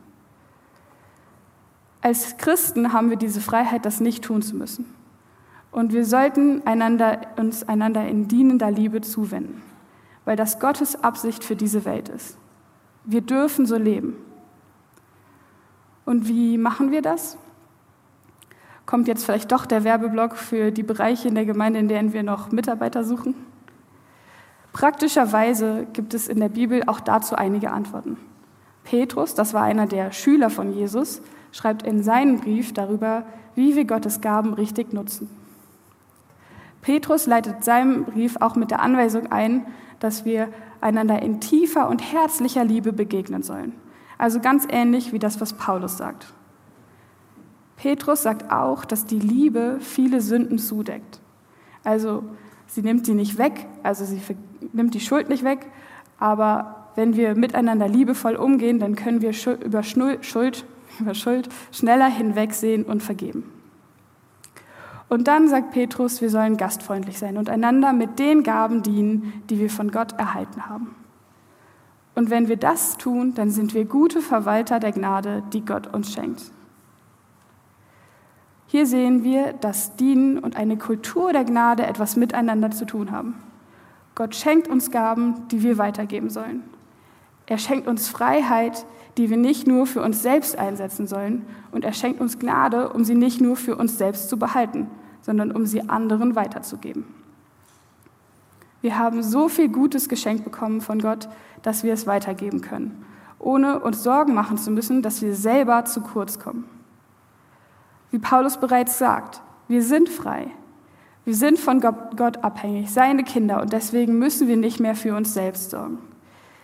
Als 2.01 2.37
Christen 2.37 2.93
haben 2.93 3.09
wir 3.09 3.17
diese 3.17 3.41
Freiheit, 3.41 3.85
das 3.85 3.99
nicht 3.99 4.23
tun 4.23 4.41
zu 4.41 4.55
müssen. 4.55 4.85
Und 5.71 5.93
wir 5.93 6.05
sollten 6.05 6.65
einander, 6.65 7.21
uns 7.37 7.67
einander 7.67 8.07
in 8.07 8.27
dienender 8.27 8.71
Liebe 8.71 9.01
zuwenden, 9.01 9.61
weil 10.25 10.35
das 10.35 10.59
Gottes 10.59 11.03
Absicht 11.03 11.43
für 11.43 11.55
diese 11.55 11.85
Welt 11.85 12.09
ist. 12.09 12.37
Wir 13.03 13.21
dürfen 13.21 13.65
so 13.65 13.77
leben. 13.77 14.15
Und 16.05 16.27
wie 16.27 16.57
machen 16.57 16.91
wir 16.91 17.01
das? 17.01 17.37
Kommt 18.87 19.09
jetzt 19.09 19.25
vielleicht 19.25 19.51
doch 19.51 19.65
der 19.65 19.83
Werbeblock 19.83 20.37
für 20.37 20.71
die 20.71 20.81
Bereiche 20.81 21.27
in 21.27 21.35
der 21.35 21.45
Gemeinde, 21.45 21.77
in 21.77 21.89
denen 21.89 22.13
wir 22.13 22.23
noch 22.23 22.53
Mitarbeiter 22.53 23.03
suchen? 23.03 23.35
Praktischerweise 24.71 25.85
gibt 25.91 26.13
es 26.13 26.29
in 26.29 26.39
der 26.39 26.47
Bibel 26.47 26.83
auch 26.87 27.01
dazu 27.01 27.35
einige 27.35 27.71
Antworten. 27.71 28.15
Petrus, 28.85 29.35
das 29.35 29.53
war 29.53 29.63
einer 29.63 29.87
der 29.87 30.13
Schüler 30.13 30.49
von 30.49 30.71
Jesus, 30.71 31.21
schreibt 31.51 31.83
in 31.83 32.01
seinem 32.01 32.39
Brief 32.39 32.73
darüber, 32.73 33.23
wie 33.55 33.75
wir 33.75 33.83
Gottes 33.83 34.21
Gaben 34.21 34.53
richtig 34.53 34.93
nutzen. 34.93 35.29
Petrus 36.81 37.27
leitet 37.27 37.65
seinen 37.65 38.05
Brief 38.05 38.37
auch 38.39 38.55
mit 38.55 38.71
der 38.71 38.81
Anweisung 38.81 39.29
ein, 39.33 39.67
dass 39.99 40.23
wir 40.23 40.47
einander 40.79 41.21
in 41.21 41.41
tiefer 41.41 41.89
und 41.89 41.99
herzlicher 42.13 42.63
Liebe 42.63 42.93
begegnen 42.93 43.43
sollen. 43.43 43.73
Also 44.17 44.39
ganz 44.39 44.65
ähnlich 44.69 45.11
wie 45.11 45.19
das, 45.19 45.41
was 45.41 45.51
Paulus 45.51 45.97
sagt. 45.97 46.27
Petrus 47.77 48.23
sagt 48.23 48.51
auch, 48.51 48.85
dass 48.85 49.05
die 49.05 49.19
Liebe 49.19 49.77
viele 49.79 50.19
Sünden 50.19 50.57
zudeckt. 50.57 51.21
Also 51.83 52.23
sie 52.65 52.81
nimmt 52.81 53.07
die 53.07 53.13
nicht 53.13 53.37
weg, 53.37 53.67
also 53.83 54.03
sie 54.03 54.19
nimmt 54.73 54.93
die 54.93 54.99
Schuld 54.99 55.29
nicht 55.29 55.43
weg, 55.43 55.67
aber 56.19 56.89
wenn 56.95 57.15
wir 57.15 57.35
miteinander 57.35 57.87
liebevoll 57.87 58.35
umgehen, 58.35 58.79
dann 58.79 58.95
können 58.95 59.21
wir 59.21 59.31
über 59.63 59.83
Schuld, 59.83 60.65
über 60.99 61.13
Schuld 61.13 61.49
schneller 61.71 62.07
hinwegsehen 62.07 62.83
und 62.83 63.03
vergeben. 63.03 63.43
Und 65.07 65.27
dann 65.27 65.47
sagt 65.47 65.71
Petrus, 65.71 66.19
wir 66.19 66.29
sollen 66.29 66.57
gastfreundlich 66.57 67.17
sein 67.17 67.37
und 67.37 67.49
einander 67.49 67.93
mit 67.93 68.19
den 68.19 68.43
Gaben 68.43 68.83
dienen, 68.83 69.41
die 69.49 69.59
wir 69.59 69.69
von 69.69 69.91
Gott 69.91 70.13
erhalten 70.13 70.67
haben. 70.67 70.95
Und 72.15 72.29
wenn 72.31 72.49
wir 72.49 72.57
das 72.57 72.97
tun, 72.97 73.35
dann 73.35 73.51
sind 73.51 73.73
wir 73.73 73.85
gute 73.85 74.21
Verwalter 74.21 74.79
der 74.79 74.91
Gnade, 74.91 75.43
die 75.53 75.63
Gott 75.63 75.93
uns 75.93 76.11
schenkt. 76.11 76.51
Hier 78.67 78.85
sehen 78.85 79.23
wir, 79.23 79.53
dass 79.53 79.95
Dienen 79.95 80.37
und 80.37 80.57
eine 80.57 80.77
Kultur 80.77 81.31
der 81.31 81.45
Gnade 81.45 81.85
etwas 81.85 82.17
miteinander 82.17 82.71
zu 82.71 82.85
tun 82.85 83.11
haben. 83.11 83.35
Gott 84.13 84.35
schenkt 84.35 84.67
uns 84.67 84.91
Gaben, 84.91 85.47
die 85.49 85.63
wir 85.63 85.77
weitergeben 85.77 86.29
sollen. 86.29 86.63
Er 87.45 87.57
schenkt 87.57 87.87
uns 87.87 88.09
Freiheit, 88.09 88.85
die 89.17 89.29
wir 89.29 89.37
nicht 89.37 89.67
nur 89.67 89.87
für 89.87 90.01
uns 90.01 90.21
selbst 90.21 90.57
einsetzen 90.57 91.07
sollen. 91.07 91.45
Und 91.71 91.85
er 91.85 91.93
schenkt 91.93 92.19
uns 92.19 92.39
Gnade, 92.39 92.89
um 92.89 93.03
sie 93.03 93.15
nicht 93.15 93.41
nur 93.41 93.55
für 93.55 93.75
uns 93.75 93.97
selbst 93.97 94.29
zu 94.29 94.37
behalten, 94.37 94.87
sondern 95.21 95.51
um 95.51 95.65
sie 95.65 95.89
anderen 95.89 96.35
weiterzugeben. 96.35 97.05
Wir 98.81 98.99
haben 98.99 99.23
so 99.23 99.49
viel 99.49 99.69
Gutes 99.69 100.07
geschenkt 100.07 100.43
bekommen 100.43 100.81
von 100.81 100.99
Gott, 100.99 101.29
dass 101.63 101.83
wir 101.83 101.93
es 101.93 102.05
weitergeben 102.05 102.61
können, 102.61 103.03
ohne 103.39 103.79
uns 103.79 104.03
Sorgen 104.03 104.33
machen 104.33 104.57
zu 104.57 104.71
müssen, 104.71 105.01
dass 105.01 105.21
wir 105.21 105.33
selber 105.33 105.85
zu 105.85 106.01
kurz 106.01 106.37
kommen. 106.37 106.65
Wie 108.11 108.19
Paulus 108.19 108.57
bereits 108.57 108.97
sagt, 108.97 109.41
wir 109.67 109.83
sind 109.83 110.09
frei. 110.09 110.47
Wir 111.25 111.35
sind 111.35 111.59
von 111.59 111.81
Gott 111.81 112.37
abhängig, 112.43 112.89
seine 112.89 113.23
Kinder, 113.23 113.61
und 113.61 113.73
deswegen 113.73 114.17
müssen 114.17 114.47
wir 114.47 114.55
nicht 114.55 114.79
mehr 114.79 114.95
für 114.95 115.13
uns 115.13 115.33
selbst 115.33 115.71
sorgen. 115.71 115.97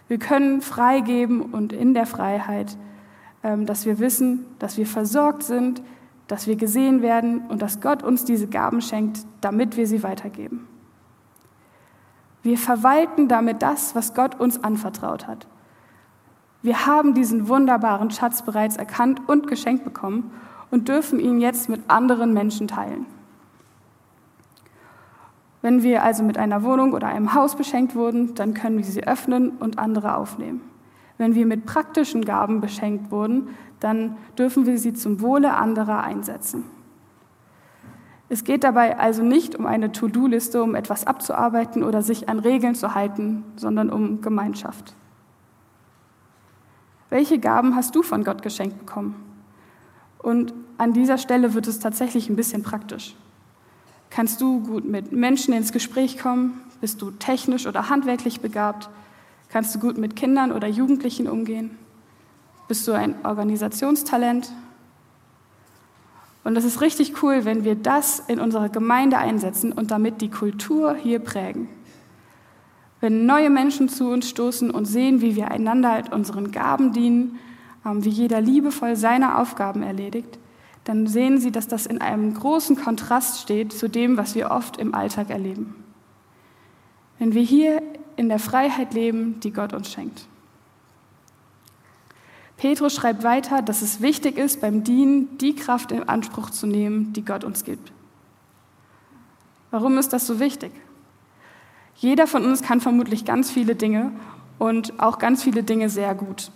Wir 0.08 0.20
können 0.20 0.62
freigeben 0.62 1.42
und 1.42 1.74
in 1.74 1.94
der 1.94 2.06
Freiheit, 2.06 2.78
ähm, 3.44 3.66
dass 3.66 3.86
wir 3.86 4.00
wissen, 4.00 4.46
dass 4.60 4.78
wir 4.78 4.88
versorgt 4.88 5.44
sind, 5.44 5.82
dass 6.28 6.48
wir 6.48 6.56
gesehen 6.56 7.02
werden 7.02 7.42
und 7.50 7.62
dass 7.62 7.82
Gott 7.82 8.04
uns 8.04 8.24
diese 8.24 8.48
Gaben 8.48 8.82
schenkt, 8.82 9.20
damit 9.42 9.76
wir 9.76 9.86
sie 9.86 10.02
weitergeben. 10.02 10.68
Wir 12.42 12.58
verwalten 12.58 13.28
damit 13.28 13.62
das, 13.62 13.96
was 13.96 14.14
Gott 14.14 14.40
uns 14.40 14.64
anvertraut 14.64 15.28
hat. 15.28 15.48
Wir 16.62 16.86
haben 16.86 17.14
diesen 17.14 17.50
wunderbaren 17.50 18.12
Schatz 18.12 18.44
bereits 18.44 18.78
erkannt 18.78 19.22
und 19.28 19.48
geschenkt 19.48 19.84
bekommen 19.84 20.32
und 20.74 20.88
dürfen 20.88 21.20
ihn 21.20 21.40
jetzt 21.40 21.70
mit 21.70 21.82
anderen 21.88 22.34
Menschen 22.34 22.68
teilen. 22.68 23.06
Wenn 25.62 25.84
wir 25.84 26.02
also 26.02 26.24
mit 26.24 26.36
einer 26.40 26.64
Wohnung 26.64 26.94
oder 26.94 27.06
einem 27.10 27.36
Haus 27.36 27.56
beschenkt 27.56 27.94
wurden, 27.94 28.34
dann 28.34 28.56
können 28.56 28.78
wir 28.78 28.84
sie 28.84 29.04
öffnen 29.04 29.52
und 29.52 29.78
andere 29.78 30.18
aufnehmen. 30.18 30.62
Wenn 31.20 31.36
wir 31.36 31.46
mit 31.46 31.68
praktischen 31.68 32.26
Gaben 32.26 32.60
beschenkt 32.60 33.12
wurden, 33.12 33.50
dann 33.82 34.18
dürfen 34.36 34.66
wir 34.66 34.80
sie 34.80 34.94
zum 34.94 35.22
Wohle 35.22 35.54
anderer 35.54 36.02
einsetzen. 36.02 36.64
Es 38.30 38.44
geht 38.44 38.64
dabei 38.64 38.98
also 38.98 39.22
nicht 39.22 39.56
um 39.56 39.68
eine 39.68 39.92
To-Do-Liste, 39.92 40.64
um 40.64 40.74
etwas 40.74 41.06
abzuarbeiten 41.06 41.84
oder 41.84 42.02
sich 42.02 42.30
an 42.30 42.40
Regeln 42.40 42.74
zu 42.74 42.96
halten, 42.96 43.44
sondern 43.58 43.92
um 43.92 44.22
Gemeinschaft. 44.22 44.96
Welche 47.12 47.38
Gaben 47.38 47.76
hast 47.76 47.96
du 47.96 48.02
von 48.02 48.24
Gott 48.24 48.42
geschenkt 48.42 48.80
bekommen? 48.80 49.24
Und 50.18 50.54
an 50.78 50.94
dieser 50.94 51.18
Stelle 51.18 51.54
wird 51.54 51.68
es 51.68 51.80
tatsächlich 51.80 52.30
ein 52.30 52.36
bisschen 52.36 52.64
praktisch. 52.64 53.16
Kannst 54.10 54.42
du 54.42 54.62
gut 54.62 54.86
mit 54.86 55.12
Menschen 55.12 55.54
ins 55.54 55.72
Gespräch 55.72 56.18
kommen? 56.18 56.62
Bist 56.82 57.02
du 57.02 57.12
technisch 57.12 57.66
oder 57.66 57.90
handwerklich 57.90 58.42
begabt? 58.42 58.90
Kannst 59.50 59.74
du 59.74 59.80
gut 59.80 59.98
mit 59.98 60.16
Kindern 60.16 60.52
oder 60.52 60.68
Jugendlichen 60.68 61.28
umgehen? 61.28 61.78
Bist 62.68 62.88
du 62.88 62.94
ein 62.94 63.16
Organisationstalent? 63.24 64.52
Und 66.44 66.58
es 66.58 66.66
ist 66.66 66.82
richtig 66.82 67.24
cool, 67.24 67.46
wenn 67.46 67.64
wir 67.64 67.76
das 67.76 68.20
in 68.28 68.40
unserer 68.40 68.70
Gemeinde 68.70 69.18
einsetzen 69.18 69.72
und 69.72 69.92
damit 69.92 70.22
die 70.22 70.30
Kultur 70.30 70.96
hier 70.96 71.20
prägen. 71.20 71.70
Wenn 73.00 73.26
neue 73.26 73.50
Menschen 73.50 73.90
zu 73.90 74.10
uns 74.10 74.30
stoßen 74.30 74.72
und 74.72 74.86
sehen, 74.86 75.22
wie 75.22 75.36
wir 75.36 75.52
einander 75.52 75.98
mit 75.98 76.12
unseren 76.12 76.52
Gaben 76.52 76.94
dienen 76.94 77.40
ähm, 77.86 78.04
wie 78.04 78.10
jeder 78.10 78.42
liebevoll 78.42 78.96
seine 78.96 79.38
Aufgaben 79.38 79.84
erledigt, 79.84 80.38
dann 80.84 81.08
sehen 81.08 81.40
Sie, 81.40 81.52
dass 81.52 81.68
das 81.68 81.86
in 81.86 82.02
einem 82.02 82.34
großen 82.34 82.76
Kontrast 82.76 83.42
steht 83.42 83.72
zu 83.72 83.88
dem, 83.88 84.18
was 84.18 84.36
wir 84.36 84.52
oft 84.52 84.78
im 84.78 84.94
Alltag 84.94 85.30
erleben. 85.30 85.76
Wenn 87.20 87.34
wir 87.34 87.42
hier 87.42 87.82
in 88.18 88.30
der 88.30 88.40
Freiheit 88.40 88.94
leben, 88.94 89.40
die 89.40 89.52
Gott 89.52 89.74
uns 89.74 89.92
schenkt. 89.92 90.28
Petrus 92.58 92.94
schreibt 92.94 93.24
weiter, 93.24 93.62
dass 93.62 93.82
es 93.82 94.02
wichtig 94.02 94.38
ist, 94.38 94.62
beim 94.62 94.84
Dienen 94.84 95.38
die 95.38 95.56
Kraft 95.56 95.92
in 95.92 96.08
Anspruch 96.08 96.50
zu 96.50 96.68
nehmen, 96.68 97.14
die 97.14 97.26
Gott 97.26 97.44
uns 97.44 97.64
gibt. 97.64 97.92
Warum 99.72 99.98
ist 99.98 100.14
das 100.14 100.28
so 100.28 100.40
wichtig? 100.40 100.72
Jeder 101.96 102.28
von 102.28 102.46
uns 102.46 102.62
kann 102.62 102.80
vermutlich 102.80 103.26
ganz 103.26 103.50
viele 103.50 103.76
Dinge 103.76 104.12
und 104.60 105.00
auch 105.00 105.18
ganz 105.18 105.44
viele 105.44 105.64
Dinge 105.64 105.90
sehr 105.90 106.14
gut. 106.16 106.52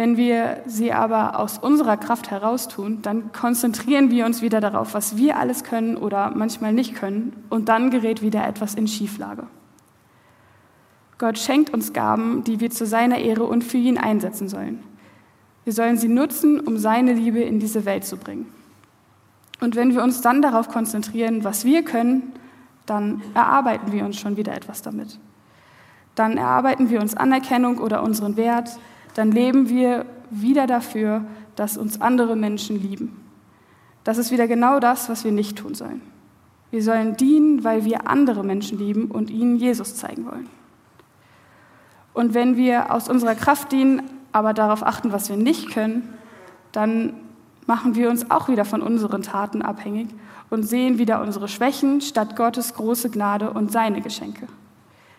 Wenn 0.00 0.16
wir 0.16 0.62
sie 0.64 0.94
aber 0.94 1.38
aus 1.38 1.58
unserer 1.58 1.98
Kraft 1.98 2.30
heraus 2.30 2.68
tun, 2.68 3.02
dann 3.02 3.32
konzentrieren 3.32 4.10
wir 4.10 4.24
uns 4.24 4.40
wieder 4.40 4.58
darauf, 4.58 4.94
was 4.94 5.18
wir 5.18 5.36
alles 5.36 5.62
können 5.62 5.98
oder 5.98 6.30
manchmal 6.34 6.72
nicht 6.72 6.94
können, 6.94 7.36
und 7.50 7.68
dann 7.68 7.90
gerät 7.90 8.22
wieder 8.22 8.48
etwas 8.48 8.74
in 8.76 8.88
Schieflage. 8.88 9.42
Gott 11.18 11.38
schenkt 11.38 11.74
uns 11.74 11.92
Gaben, 11.92 12.44
die 12.44 12.60
wir 12.60 12.70
zu 12.70 12.86
seiner 12.86 13.18
Ehre 13.18 13.44
und 13.44 13.62
für 13.62 13.76
ihn 13.76 13.98
einsetzen 13.98 14.48
sollen. 14.48 14.82
Wir 15.64 15.74
sollen 15.74 15.98
sie 15.98 16.08
nutzen, 16.08 16.60
um 16.60 16.78
seine 16.78 17.12
Liebe 17.12 17.40
in 17.40 17.60
diese 17.60 17.84
Welt 17.84 18.06
zu 18.06 18.16
bringen. 18.16 18.46
Und 19.60 19.76
wenn 19.76 19.94
wir 19.94 20.02
uns 20.02 20.22
dann 20.22 20.40
darauf 20.40 20.68
konzentrieren, 20.68 21.44
was 21.44 21.66
wir 21.66 21.84
können, 21.84 22.32
dann 22.86 23.20
erarbeiten 23.34 23.92
wir 23.92 24.06
uns 24.06 24.18
schon 24.18 24.38
wieder 24.38 24.54
etwas 24.54 24.80
damit. 24.80 25.18
Dann 26.14 26.38
erarbeiten 26.38 26.88
wir 26.88 27.02
uns 27.02 27.14
Anerkennung 27.14 27.76
oder 27.76 28.02
unseren 28.02 28.38
Wert, 28.38 28.78
dann 29.20 29.32
leben 29.32 29.68
wir 29.68 30.06
wieder 30.30 30.66
dafür, 30.66 31.26
dass 31.54 31.76
uns 31.76 32.00
andere 32.00 32.36
Menschen 32.36 32.80
lieben. 32.80 33.22
Das 34.02 34.16
ist 34.16 34.30
wieder 34.30 34.48
genau 34.48 34.80
das, 34.80 35.10
was 35.10 35.24
wir 35.24 35.30
nicht 35.30 35.58
tun 35.58 35.74
sollen. 35.74 36.00
Wir 36.70 36.82
sollen 36.82 37.18
dienen, 37.18 37.62
weil 37.62 37.84
wir 37.84 38.08
andere 38.08 38.42
Menschen 38.42 38.78
lieben 38.78 39.10
und 39.10 39.28
ihnen 39.28 39.56
Jesus 39.56 39.94
zeigen 39.94 40.24
wollen. 40.24 40.48
Und 42.14 42.32
wenn 42.32 42.56
wir 42.56 42.94
aus 42.94 43.10
unserer 43.10 43.34
Kraft 43.34 43.72
dienen, 43.72 44.00
aber 44.32 44.54
darauf 44.54 44.82
achten, 44.82 45.12
was 45.12 45.28
wir 45.28 45.36
nicht 45.36 45.70
können, 45.70 46.08
dann 46.72 47.12
machen 47.66 47.96
wir 47.96 48.08
uns 48.08 48.30
auch 48.30 48.48
wieder 48.48 48.64
von 48.64 48.80
unseren 48.80 49.20
Taten 49.20 49.60
abhängig 49.60 50.08
und 50.48 50.62
sehen 50.62 50.96
wieder 50.96 51.20
unsere 51.20 51.46
Schwächen 51.46 52.00
statt 52.00 52.36
Gottes 52.36 52.72
große 52.72 53.10
Gnade 53.10 53.50
und 53.50 53.70
seine 53.70 54.00
Geschenke. 54.00 54.46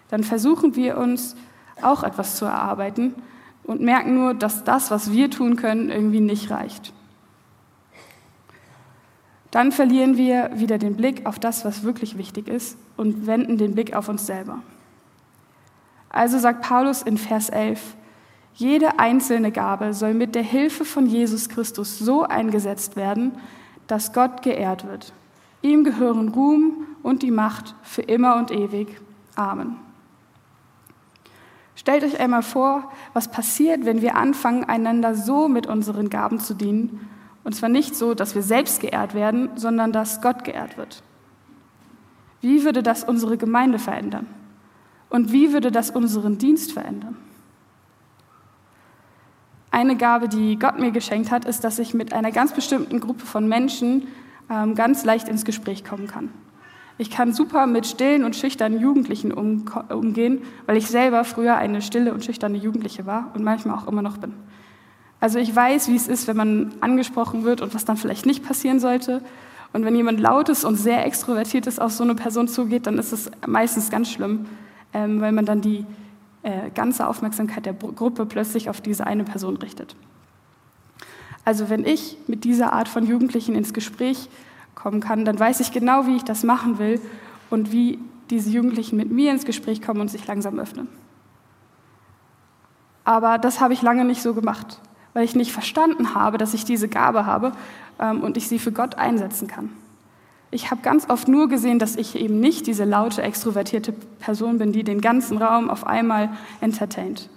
Dann 0.10 0.24
versuchen 0.24 0.76
wir 0.76 0.98
uns 0.98 1.36
auch 1.84 2.02
etwas 2.02 2.36
zu 2.38 2.46
erarbeiten 2.46 3.14
und 3.64 3.82
merken 3.82 4.16
nur, 4.16 4.34
dass 4.34 4.64
das, 4.64 4.92
was 4.92 5.12
wir 5.12 5.30
tun 5.30 5.56
können, 5.56 5.90
irgendwie 5.90 6.20
nicht 6.20 6.50
reicht. 6.52 6.94
Dann 9.52 9.72
verlieren 9.72 10.16
wir 10.16 10.52
wieder 10.56 10.78
den 10.78 10.96
Blick 10.96 11.26
auf 11.26 11.38
das, 11.38 11.66
was 11.66 11.84
wirklich 11.84 12.18
wichtig 12.18 12.48
ist 12.48 12.78
und 12.96 13.28
wenden 13.28 13.58
den 13.58 13.74
Blick 13.74 13.94
auf 13.94 14.08
uns 14.08 14.26
selber. 14.26 14.60
Also 16.10 16.40
sagt 16.40 16.62
Paulus 16.62 17.02
in 17.02 17.18
Vers 17.18 17.50
11, 17.50 17.96
jede 18.54 19.00
einzelne 19.00 19.52
Gabe 19.52 19.94
soll 19.94 20.14
mit 20.14 20.36
der 20.36 20.44
Hilfe 20.44 20.86
von 20.86 21.06
Jesus 21.06 21.50
Christus 21.50 22.00
so 22.00 22.24
eingesetzt 22.24 22.96
werden, 22.96 23.34
dass 23.88 24.14
Gott 24.14 24.42
geehrt 24.42 24.88
wird. 24.88 25.14
Ihm 25.62 25.84
gehören 25.84 26.30
Ruhm 26.30 26.86
und 27.04 27.24
die 27.24 27.32
Macht 27.32 27.76
für 27.84 28.02
immer 28.02 28.38
und 28.38 28.52
ewig. 28.52 28.88
Amen. 29.36 29.91
Stellt 31.82 32.04
euch 32.04 32.20
einmal 32.20 32.44
vor, 32.44 32.92
was 33.14 33.32
passiert, 33.32 33.86
wenn 33.86 34.04
wir 34.04 34.16
anfangen, 34.16 34.64
einander 34.64 35.16
so 35.16 35.48
mit 35.48 35.66
unseren 35.66 36.12
Gaben 36.12 36.40
zu 36.40 36.54
dienen. 36.54 37.10
Und 37.44 37.56
zwar 37.56 37.70
nicht 37.70 37.96
so, 37.96 38.14
dass 38.14 38.36
wir 38.36 38.44
selbst 38.44 38.82
geehrt 38.82 39.16
werden, 39.16 39.50
sondern 39.56 39.92
dass 39.92 40.22
Gott 40.22 40.44
geehrt 40.44 40.78
wird. 40.78 41.02
Wie 42.40 42.64
würde 42.66 42.84
das 42.84 43.04
unsere 43.04 43.36
Gemeinde 43.36 43.80
verändern? 43.80 44.28
Und 45.10 45.32
wie 45.32 45.54
würde 45.54 45.72
das 45.72 45.90
unseren 45.90 46.38
Dienst 46.38 46.72
verändern? 46.72 47.18
Eine 49.72 49.98
Gabe, 49.98 50.30
die 50.30 50.60
Gott 50.60 50.78
mir 50.78 50.92
geschenkt 50.92 51.32
hat, 51.32 51.46
ist, 51.46 51.64
dass 51.64 51.80
ich 51.80 51.96
mit 51.96 52.14
einer 52.14 52.32
ganz 52.32 52.54
bestimmten 52.54 53.00
Gruppe 53.00 53.26
von 53.26 53.48
Menschen 53.48 54.08
ähm, 54.52 54.76
ganz 54.76 55.04
leicht 55.04 55.28
ins 55.28 55.46
Gespräch 55.46 55.84
kommen 55.84 56.06
kann. 56.06 56.30
Ich 57.02 57.10
kann 57.10 57.34
super 57.34 57.66
mit 57.66 57.88
stillen 57.88 58.24
und 58.24 58.36
schüchternen 58.36 58.80
Jugendlichen 58.80 59.32
um, 59.32 59.66
umgehen, 59.90 60.44
weil 60.68 60.78
ich 60.78 60.86
selber 60.86 61.24
früher 61.24 61.56
eine 61.56 61.82
stille 61.82 62.14
und 62.14 62.24
schüchterne 62.24 62.60
Jugendliche 62.60 63.08
war 63.08 63.32
und 63.34 63.44
manchmal 63.44 63.76
auch 63.76 63.88
immer 63.88 64.04
noch 64.04 64.20
bin. 64.20 64.34
Also 65.20 65.40
ich 65.40 65.56
weiß, 65.56 65.88
wie 65.88 65.96
es 65.96 66.08
ist, 66.08 66.28
wenn 66.28 66.38
man 66.38 66.76
angesprochen 66.80 67.44
wird 67.44 67.62
und 67.62 67.74
was 67.74 67.86
dann 67.86 67.98
vielleicht 67.98 68.28
nicht 68.28 68.46
passieren 68.46 68.80
sollte. 68.80 69.24
Und 69.74 69.84
wenn 69.84 69.96
jemand 69.96 70.20
lautes 70.20 70.64
und 70.64 70.76
sehr 70.76 71.04
extrovertiert 71.04 71.66
ist, 71.66 71.82
auf 71.82 71.92
so 71.92 72.04
eine 72.04 72.14
Person 72.14 72.48
zugeht, 72.48 72.86
dann 72.86 73.00
ist 73.00 73.14
es 73.14 73.32
meistens 73.48 73.90
ganz 73.90 74.12
schlimm, 74.12 74.46
ähm, 74.94 75.22
weil 75.22 75.32
man 75.32 75.48
dann 75.48 75.62
die 75.62 75.88
äh, 76.44 76.70
ganze 76.70 77.08
Aufmerksamkeit 77.08 77.66
der 77.66 77.74
Gruppe 77.74 78.28
plötzlich 78.28 78.70
auf 78.70 78.80
diese 78.80 79.08
eine 79.08 79.24
Person 79.24 79.58
richtet. 79.58 79.96
Also 81.46 81.68
wenn 81.72 81.84
ich 81.84 82.18
mit 82.28 82.44
dieser 82.44 82.74
Art 82.74 82.88
von 82.88 83.08
Jugendlichen 83.08 83.56
ins 83.56 83.74
Gespräch 83.74 84.30
kommen 84.76 85.00
kann, 85.00 85.26
dann 85.26 85.40
weiß 85.40 85.60
ich 85.60 85.72
genau, 85.72 86.08
wie 86.08 86.16
ich 86.16 86.24
das 86.24 86.44
machen 86.44 86.80
will 86.80 87.00
und 87.50 87.72
wie 87.72 88.00
diese 88.30 88.50
Jugendlichen 88.50 88.98
mit 88.98 89.12
mir 89.12 89.32
ins 89.32 89.46
Gespräch 89.46 89.82
kommen 89.82 90.02
und 90.02 90.10
sich 90.10 90.26
langsam 90.28 90.58
öffnen. 90.60 90.88
Aber 93.04 93.38
das 93.38 93.60
habe 93.60 93.74
ich 93.74 93.82
lange 93.82 94.06
nicht 94.06 94.22
so 94.22 94.34
gemacht, 94.34 94.80
weil 95.14 95.26
ich 95.26 95.36
nicht 95.36 95.52
verstanden 95.52 96.16
habe, 96.16 96.38
dass 96.38 96.54
ich 96.54 96.66
diese 96.66 96.88
Gabe 96.88 97.26
habe 97.26 97.52
ähm, 98.00 98.22
und 98.22 98.38
ich 98.38 98.48
sie 98.48 98.60
für 98.60 98.72
Gott 98.72 98.96
einsetzen 98.96 99.48
kann. 99.48 99.70
Ich 100.52 100.70
habe 100.70 100.82
ganz 100.82 101.10
oft 101.10 101.28
nur 101.28 101.48
gesehen, 101.48 101.80
dass 101.80 101.96
ich 101.96 102.16
eben 102.16 102.40
nicht 102.40 102.68
diese 102.68 102.84
laute, 102.84 103.22
extrovertierte 103.22 103.94
Person 104.20 104.58
bin, 104.58 104.74
die 104.74 104.84
den 104.84 105.00
ganzen 105.00 105.38
Raum 105.38 105.70
auf 105.70 105.88
einmal 105.88 106.30
entertaint. 106.60 107.30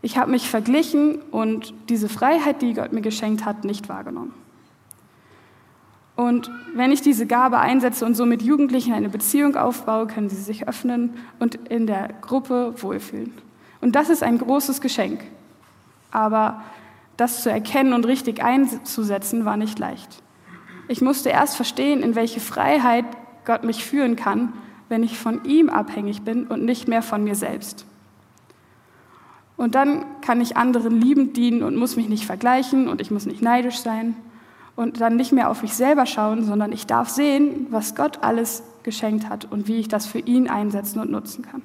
Ich 0.00 0.16
habe 0.16 0.30
mich 0.30 0.48
verglichen 0.48 1.16
und 1.30 1.74
diese 1.88 2.08
Freiheit, 2.08 2.62
die 2.62 2.74
Gott 2.74 2.92
mir 2.92 3.02
geschenkt 3.02 3.44
hat, 3.44 3.64
nicht 3.64 3.88
wahrgenommen. 3.88 4.32
Und 6.16 6.50
wenn 6.74 6.92
ich 6.92 7.02
diese 7.02 7.26
Gabe 7.26 7.58
einsetze 7.58 8.06
und 8.06 8.14
so 8.14 8.24
mit 8.24 8.40
Jugendlichen 8.40 8.94
eine 8.94 9.10
Beziehung 9.10 9.54
aufbaue, 9.54 10.06
können 10.06 10.30
sie 10.30 10.40
sich 10.40 10.66
öffnen 10.66 11.14
und 11.38 11.54
in 11.54 11.86
der 11.86 12.08
Gruppe 12.22 12.74
wohlfühlen. 12.78 13.34
Und 13.82 13.94
das 13.94 14.08
ist 14.08 14.22
ein 14.22 14.38
großes 14.38 14.80
Geschenk. 14.80 15.20
Aber 16.10 16.62
das 17.18 17.42
zu 17.42 17.50
erkennen 17.50 17.92
und 17.92 18.06
richtig 18.06 18.42
einzusetzen, 18.42 19.44
war 19.44 19.58
nicht 19.58 19.78
leicht. 19.78 20.22
Ich 20.88 21.02
musste 21.02 21.28
erst 21.28 21.56
verstehen, 21.56 22.02
in 22.02 22.14
welche 22.14 22.40
Freiheit 22.40 23.04
Gott 23.44 23.64
mich 23.64 23.84
führen 23.84 24.16
kann, 24.16 24.54
wenn 24.88 25.02
ich 25.02 25.18
von 25.18 25.44
ihm 25.44 25.68
abhängig 25.68 26.22
bin 26.22 26.46
und 26.46 26.64
nicht 26.64 26.88
mehr 26.88 27.02
von 27.02 27.24
mir 27.24 27.34
selbst. 27.34 27.84
Und 29.58 29.74
dann 29.74 30.04
kann 30.22 30.40
ich 30.40 30.56
anderen 30.56 30.98
liebend 30.98 31.36
dienen 31.36 31.62
und 31.62 31.76
muss 31.76 31.96
mich 31.96 32.08
nicht 32.08 32.24
vergleichen 32.24 32.88
und 32.88 33.00
ich 33.02 33.10
muss 33.10 33.26
nicht 33.26 33.42
neidisch 33.42 33.78
sein 33.78 34.16
und 34.76 35.00
dann 35.00 35.16
nicht 35.16 35.32
mehr 35.32 35.50
auf 35.50 35.62
mich 35.62 35.74
selber 35.74 36.06
schauen, 36.06 36.44
sondern 36.44 36.70
ich 36.70 36.86
darf 36.86 37.08
sehen, 37.08 37.66
was 37.70 37.94
Gott 37.94 38.22
alles 38.22 38.62
geschenkt 38.82 39.28
hat 39.28 39.50
und 39.50 39.66
wie 39.66 39.76
ich 39.76 39.88
das 39.88 40.06
für 40.06 40.18
ihn 40.18 40.48
einsetzen 40.48 41.00
und 41.00 41.10
nutzen 41.10 41.44
kann. 41.44 41.62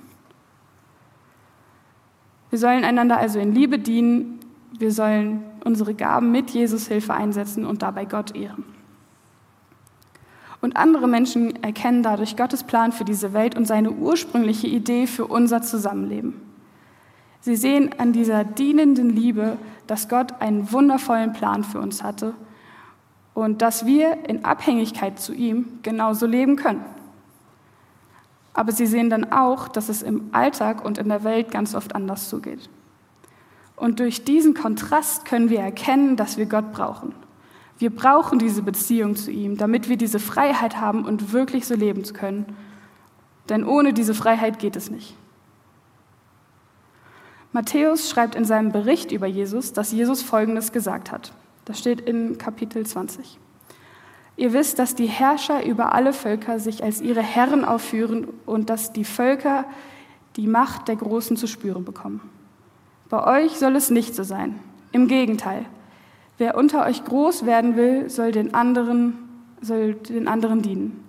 Wir 2.50 2.58
sollen 2.58 2.84
einander 2.84 3.17
also 3.17 3.39
in 3.39 3.54
Liebe 3.54 3.80
dienen, 3.80 4.39
wir 4.80 4.91
sollen 4.91 5.43
unsere 5.63 5.93
Gaben 5.93 6.32
mit 6.32 6.52
Jesus 6.52 6.88
Hilfe 6.88 7.13
einsetzen 7.13 7.65
und 7.65 7.82
dabei 7.82 8.06
Gott 8.06 8.36
ehren. 8.36 8.63
Und 10.62 10.78
andere 10.78 11.08
Menschen 11.08 11.62
erkennen 11.63 12.04
dadurch 12.04 12.38
Gottes 12.38 12.63
Plan 12.63 12.91
für 12.91 13.04
diese 13.04 13.34
Welt 13.34 13.58
und 13.58 13.65
seine 13.65 13.91
ursprüngliche 13.91 14.67
Idee 14.67 15.08
für 15.08 15.26
unser 15.26 15.62
Zusammenleben. 15.62 16.39
Sie 17.41 17.56
sehen 17.56 17.89
an 17.97 18.13
dieser 18.13 18.43
dienenden 18.43 19.10
Liebe, 19.10 19.58
dass 19.88 20.08
Gott 20.08 20.39
einen 20.39 20.71
wundervollen 20.71 21.34
Plan 21.34 21.63
für 21.63 21.80
uns 21.80 22.04
hatte 22.04 22.36
und 23.34 23.62
dass 23.62 23.86
wir 23.86 24.30
in 24.30 24.46
Abhängigkeit 24.46 25.20
zu 25.20 25.34
ihm 25.34 25.80
genauso 25.84 26.26
leben 26.26 26.56
können. 26.56 26.86
Aber 28.54 28.72
sie 28.72 28.86
sehen 28.86 29.10
dann 29.10 29.32
auch, 29.32 29.67
dass 29.67 29.89
es 29.89 30.02
im 30.02 30.30
Alltag 30.34 30.84
und 30.84 30.98
in 30.98 31.08
der 31.08 31.24
Welt 31.24 31.52
ganz 31.52 31.74
oft 31.74 31.96
anders 31.96 32.28
zugeht. 32.28 32.70
Und 33.78 34.00
durch 34.00 34.26
diesen 34.26 34.54
Kontrast 34.54 35.26
können 35.26 35.50
wir 35.50 35.60
erkennen, 35.60 36.17
dass 36.17 36.38
wir 36.38 36.46
Gott 36.46 36.72
brauchen. 36.74 37.15
Wir 37.80 37.89
brauchen 37.89 38.38
diese 38.38 38.62
Beziehung 38.62 39.15
zu 39.15 39.32
ihm, 39.32 39.58
damit 39.58 39.89
wir 39.89 39.98
diese 39.98 40.20
Freiheit 40.20 40.78
haben 40.78 41.06
und 41.06 41.34
wirklich 41.34 41.65
so 41.65 41.74
leben 41.74 42.04
zu 42.04 42.13
können. 42.13 42.46
Denn 43.50 43.65
ohne 43.65 43.94
diese 43.94 44.13
Freiheit 44.13 44.60
geht 44.60 44.76
es 44.76 44.91
nicht. 44.91 45.15
Matthäus 47.54 48.10
schreibt 48.10 48.36
in 48.36 48.46
seinem 48.46 48.72
Bericht 48.72 49.12
über 49.12 49.26
Jesus, 49.26 49.74
dass 49.74 49.91
Jesus 49.91 50.22
Folgendes 50.22 50.72
gesagt 50.72 51.12
hat. 51.12 51.34
Das 51.65 51.80
steht 51.80 52.02
in 52.02 52.38
Kapitel 52.38 52.86
20. 52.86 53.39
Ihr 54.38 54.54
wisst, 54.54 54.80
dass 54.80 54.95
die 54.95 55.08
Herrscher 55.08 55.65
über 55.65 55.93
alle 55.93 56.13
Völker 56.13 56.60
sich 56.60 56.84
als 56.84 57.02
ihre 57.02 57.21
Herren 57.21 57.65
aufführen 57.65 58.28
und 58.45 58.69
dass 58.69 58.93
die 58.93 59.06
Völker 59.06 59.65
die 60.36 60.47
Macht 60.47 60.88
der 60.88 60.95
Großen 60.95 61.38
zu 61.38 61.47
spüren 61.47 61.86
bekommen. 61.86 62.21
Bei 63.10 63.43
euch 63.43 63.58
soll 63.58 63.76
es 63.76 63.89
nicht 63.89 64.15
so 64.15 64.24
sein. 64.24 64.60
Im 64.91 65.08
Gegenteil. 65.08 65.65
Wer 66.38 66.58
unter 66.58 66.86
euch 66.86 67.04
groß 67.04 67.45
werden 67.45 67.76
will, 67.76 68.10
soll 68.10 68.32
den 68.32 68.54
anderen, 68.54 69.17
soll 69.62 69.93
den 69.93 70.28
anderen 70.28 70.62
dienen. 70.62 71.04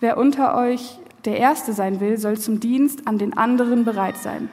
Wer 0.00 0.16
unter 0.16 0.56
euch 0.56 0.98
der 1.24 1.36
Erste 1.36 1.72
sein 1.72 2.00
will, 2.00 2.18
soll 2.18 2.38
zum 2.38 2.58
Dienst 2.58 3.06
an 3.06 3.18
den 3.18 3.36
anderen 3.36 3.84
bereit 3.84 4.16
sein. 4.16 4.48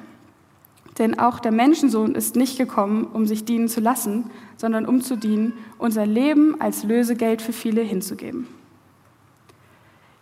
Denn 1.00 1.18
auch 1.18 1.40
der 1.40 1.54
Menschensohn 1.54 2.14
ist 2.14 2.36
nicht 2.36 2.58
gekommen, 2.58 3.06
um 3.06 3.26
sich 3.26 3.46
dienen 3.46 3.70
zu 3.70 3.80
lassen, 3.80 4.30
sondern 4.58 4.86
um 4.86 5.02
zu 5.02 5.16
dienen 5.16 5.54
und 5.78 5.92
sein 5.92 6.14
Leben 6.14 6.60
als 6.60 6.84
Lösegeld 6.84 7.42
für 7.42 7.54
viele 7.54 7.82
hinzugeben. 7.82 8.48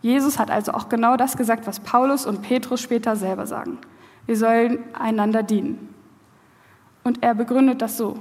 Jesus 0.03 0.37
hat 0.37 0.51
also 0.51 0.73
auch 0.73 0.87
genau 0.87 1.17
das 1.17 1.35
gesagt, 1.35 1.65
was 1.65 1.79
Paulus 1.79 2.27
und 2.27 2.43
Petrus 2.43 2.79
später 2.79 3.15
selber 3.15 3.47
sagen. 3.47 3.79
Wir 4.27 4.37
sollen 4.37 4.79
einander 4.93 5.41
dienen. 5.41 5.89
Und 7.03 7.23
er 7.23 7.33
begründet 7.33 7.81
das 7.81 7.97
so. 7.97 8.19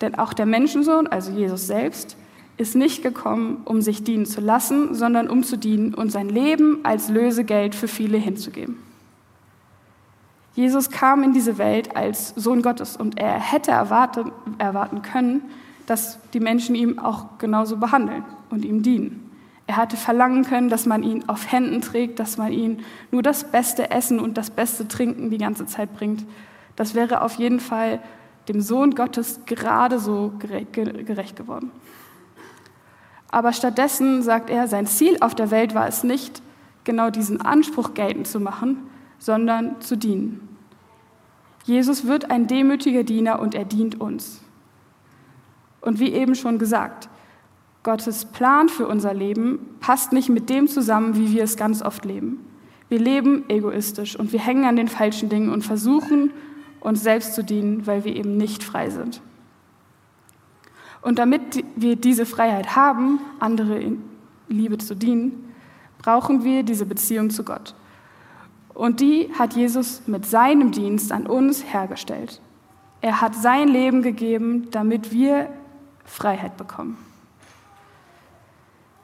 Denn 0.00 0.14
auch 0.14 0.32
der 0.32 0.46
Menschensohn, 0.46 1.06
also 1.08 1.30
Jesus 1.30 1.66
selbst, 1.66 2.16
ist 2.56 2.74
nicht 2.74 3.02
gekommen, 3.02 3.62
um 3.66 3.82
sich 3.82 4.02
dienen 4.02 4.24
zu 4.24 4.40
lassen, 4.40 4.94
sondern 4.94 5.28
um 5.28 5.42
zu 5.42 5.58
dienen 5.58 5.94
und 5.94 6.10
sein 6.10 6.28
Leben 6.28 6.80
als 6.84 7.10
Lösegeld 7.10 7.74
für 7.74 7.88
viele 7.88 8.16
hinzugeben. 8.16 8.89
Jesus 10.54 10.90
kam 10.90 11.22
in 11.22 11.32
diese 11.32 11.58
Welt 11.58 11.96
als 11.96 12.30
Sohn 12.36 12.62
Gottes 12.62 12.96
und 12.96 13.18
er 13.18 13.38
hätte 13.38 13.70
erwarten, 13.70 14.32
erwarten 14.58 15.02
können, 15.02 15.42
dass 15.86 16.18
die 16.34 16.40
Menschen 16.40 16.74
ihm 16.74 16.98
auch 16.98 17.38
genauso 17.38 17.76
behandeln 17.76 18.24
und 18.50 18.64
ihm 18.64 18.82
dienen. 18.82 19.30
Er 19.66 19.76
hatte 19.76 19.96
verlangen 19.96 20.44
können, 20.44 20.68
dass 20.68 20.86
man 20.86 21.04
ihn 21.04 21.28
auf 21.28 21.52
Händen 21.52 21.80
trägt, 21.80 22.18
dass 22.18 22.36
man 22.36 22.52
ihn 22.52 22.84
nur 23.12 23.22
das 23.22 23.44
beste 23.44 23.90
Essen 23.92 24.18
und 24.18 24.36
das 24.36 24.50
beste 24.50 24.88
Trinken 24.88 25.30
die 25.30 25.38
ganze 25.38 25.66
Zeit 25.66 25.94
bringt. 25.94 26.24
Das 26.74 26.94
wäre 26.94 27.22
auf 27.22 27.34
jeden 27.36 27.60
Fall 27.60 28.00
dem 28.48 28.60
Sohn 28.60 28.96
Gottes 28.96 29.40
gerade 29.46 30.00
so 30.00 30.32
gerecht 30.40 31.36
geworden. 31.36 31.70
Aber 33.30 33.52
stattdessen 33.52 34.22
sagt 34.22 34.50
er, 34.50 34.66
sein 34.66 34.86
Ziel 34.86 35.18
auf 35.20 35.36
der 35.36 35.52
Welt 35.52 35.74
war 35.74 35.86
es 35.86 36.02
nicht, 36.02 36.42
genau 36.82 37.10
diesen 37.10 37.40
Anspruch 37.40 37.94
geltend 37.94 38.26
zu 38.26 38.40
machen, 38.40 38.89
sondern 39.20 39.80
zu 39.80 39.96
dienen. 39.96 40.48
Jesus 41.64 42.06
wird 42.06 42.32
ein 42.32 42.48
demütiger 42.48 43.04
Diener 43.04 43.38
und 43.38 43.54
er 43.54 43.64
dient 43.64 44.00
uns. 44.00 44.40
Und 45.80 46.00
wie 46.00 46.12
eben 46.12 46.34
schon 46.34 46.58
gesagt, 46.58 47.08
Gottes 47.82 48.24
Plan 48.24 48.68
für 48.68 48.88
unser 48.88 49.14
Leben 49.14 49.76
passt 49.80 50.12
nicht 50.12 50.28
mit 50.28 50.50
dem 50.50 50.66
zusammen, 50.66 51.16
wie 51.16 51.32
wir 51.32 51.44
es 51.44 51.56
ganz 51.56 51.80
oft 51.80 52.04
leben. 52.04 52.44
Wir 52.88 52.98
leben 52.98 53.44
egoistisch 53.48 54.16
und 54.16 54.32
wir 54.32 54.40
hängen 54.40 54.64
an 54.64 54.76
den 54.76 54.88
falschen 54.88 55.28
Dingen 55.28 55.50
und 55.50 55.64
versuchen, 55.64 56.32
uns 56.80 57.02
selbst 57.02 57.34
zu 57.34 57.44
dienen, 57.44 57.86
weil 57.86 58.04
wir 58.04 58.16
eben 58.16 58.36
nicht 58.36 58.64
frei 58.64 58.90
sind. 58.90 59.22
Und 61.02 61.18
damit 61.18 61.64
wir 61.76 61.96
diese 61.96 62.26
Freiheit 62.26 62.74
haben, 62.76 63.20
andere 63.38 63.78
in 63.78 64.02
Liebe 64.48 64.76
zu 64.78 64.94
dienen, 64.94 65.52
brauchen 65.98 66.44
wir 66.44 66.62
diese 66.62 66.84
Beziehung 66.84 67.30
zu 67.30 67.44
Gott. 67.44 67.74
Und 68.74 69.00
die 69.00 69.30
hat 69.38 69.54
Jesus 69.54 70.02
mit 70.06 70.26
seinem 70.26 70.70
Dienst 70.70 71.12
an 71.12 71.26
uns 71.26 71.64
hergestellt. 71.72 72.40
Er 73.00 73.20
hat 73.20 73.34
sein 73.34 73.68
Leben 73.68 74.02
gegeben, 74.02 74.68
damit 74.70 75.12
wir 75.12 75.48
Freiheit 76.04 76.56
bekommen. 76.56 76.98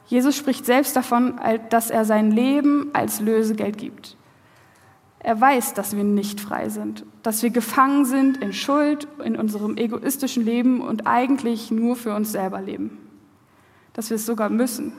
Jesus 0.07 0.37
spricht 0.37 0.65
selbst 0.65 0.95
davon, 0.95 1.41
dass 1.71 1.91
er 1.91 2.05
sein 2.05 2.31
Leben 2.31 2.91
als 2.93 3.21
Lösegeld 3.21 3.77
gibt. 3.77 4.17
Er 5.19 5.41
weiß, 5.41 5.75
dass 5.75 5.97
wir 5.97 6.05
nicht 6.05 6.41
frei 6.41 6.69
sind, 6.69 7.05
dass 7.25 7.43
wir 7.43 7.51
gefangen 7.51 8.05
sind 8.05 8.37
in 8.37 8.53
Schuld, 8.53 9.09
in 9.25 9.35
unserem 9.35 9.77
egoistischen 9.77 10.45
Leben 10.45 10.81
und 10.81 11.09
eigentlich 11.09 11.73
nur 11.73 11.97
für 11.97 12.15
uns 12.15 12.31
selber 12.31 12.61
leben. 12.61 12.99
Dass 13.93 14.11
wir 14.11 14.15
es 14.15 14.27
sogar 14.27 14.51
müssen, 14.51 14.93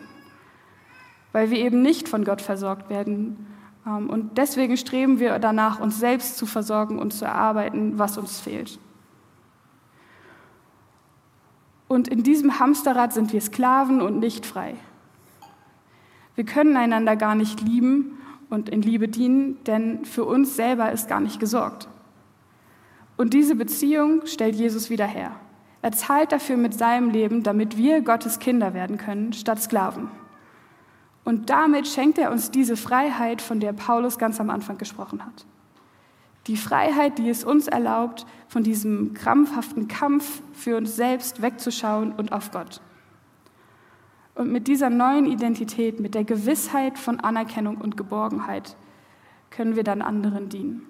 weil 1.32 1.52
wir 1.52 1.60
eben 1.60 1.82
nicht 1.82 2.10
von 2.10 2.26
Gott 2.26 2.42
versorgt 2.42 2.90
werden. 2.90 3.48
Ähm, 3.88 4.10
und 4.10 4.38
deswegen 4.38 4.78
streben 4.78 5.20
wir 5.20 5.40
danach, 5.40 5.80
uns 5.80 6.00
selbst 6.00 6.38
zu 6.38 6.46
versorgen 6.46 7.00
und 7.00 7.14
zu 7.14 7.26
erarbeiten, 7.26 7.98
was 7.98 8.18
uns 8.18 8.40
fehlt. 8.40 8.80
Und 11.88 12.10
in 12.10 12.22
diesem 12.22 12.60
Hamsterrad 12.60 13.14
sind 13.14 13.32
wir 13.32 13.40
Sklaven 13.40 14.02
und 14.02 14.20
nicht 14.20 14.46
frei. 14.46 14.76
Wir 16.36 16.44
können 16.44 16.76
einander 16.76 17.16
gar 17.16 17.34
nicht 17.34 17.62
lieben 17.62 18.18
und 18.50 18.70
in 18.70 18.82
Liebe 18.82 19.08
dienen, 19.08 19.64
denn 19.64 20.06
für 20.06 20.26
uns 20.26 20.56
selber 20.56 20.92
ist 20.92 21.08
gar 21.08 21.22
nicht 21.22 21.40
gesorgt. 21.40 21.88
Und 23.16 23.34
diese 23.34 23.56
Beziehung 23.56 24.26
stellt 24.26 24.56
Jesus 24.56 24.90
wieder 24.90 25.08
her. 25.08 25.32
Er 25.82 25.92
zahlt 25.94 26.32
dafür 26.32 26.58
mit 26.58 26.74
seinem 26.74 27.10
Leben, 27.10 27.44
damit 27.44 27.78
wir 27.78 28.02
Gottes 28.02 28.40
Kinder 28.40 28.74
werden 28.74 28.98
können, 28.98 29.34
statt 29.34 29.62
Sklaven. 29.62 30.10
Und 31.28 31.50
damit 31.50 31.90
schenkt 31.90 32.18
er 32.20 32.32
uns 32.32 32.52
diese 32.52 32.78
Freiheit, 32.78 33.42
von 33.42 33.60
der 33.60 33.74
Paulus 33.74 34.18
ganz 34.18 34.40
am 34.40 34.50
Anfang 34.50 34.78
gesprochen 34.78 35.26
hat. 35.26 35.46
Die 36.48 36.56
Freiheit, 36.56 37.18
die 37.18 37.28
es 37.28 37.44
uns 37.44 37.68
erlaubt, 37.68 38.26
von 38.48 38.64
diesem 38.64 39.14
krampfhaften 39.14 39.90
Kampf 39.90 40.42
für 40.54 40.78
uns 40.78 40.96
selbst 40.96 41.42
wegzuschauen 41.42 42.14
und 42.14 42.32
auf 42.32 42.52
Gott. 42.52 42.80
Und 44.36 44.54
mit 44.54 44.70
dieser 44.70 44.90
neuen 44.90 45.26
Identität, 45.26 46.00
mit 46.00 46.16
der 46.16 46.24
Gewissheit 46.24 46.98
von 46.98 47.20
Anerkennung 47.20 47.76
und 47.76 47.98
Geborgenheit, 47.98 48.78
können 49.50 49.76
wir 49.76 49.84
dann 49.84 50.02
anderen 50.02 50.48
dienen. 50.48 50.84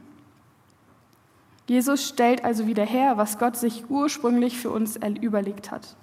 Jesus 1.65 2.08
stellt 2.08 2.45
also 2.45 2.67
wieder 2.67 2.86
her, 2.86 3.17
was 3.17 3.39
Gott 3.39 3.56
sich 3.56 3.89
ursprünglich 3.89 4.60
für 4.60 4.69
uns 4.69 5.00
überlegt 5.19 5.71
hat. 5.71 5.97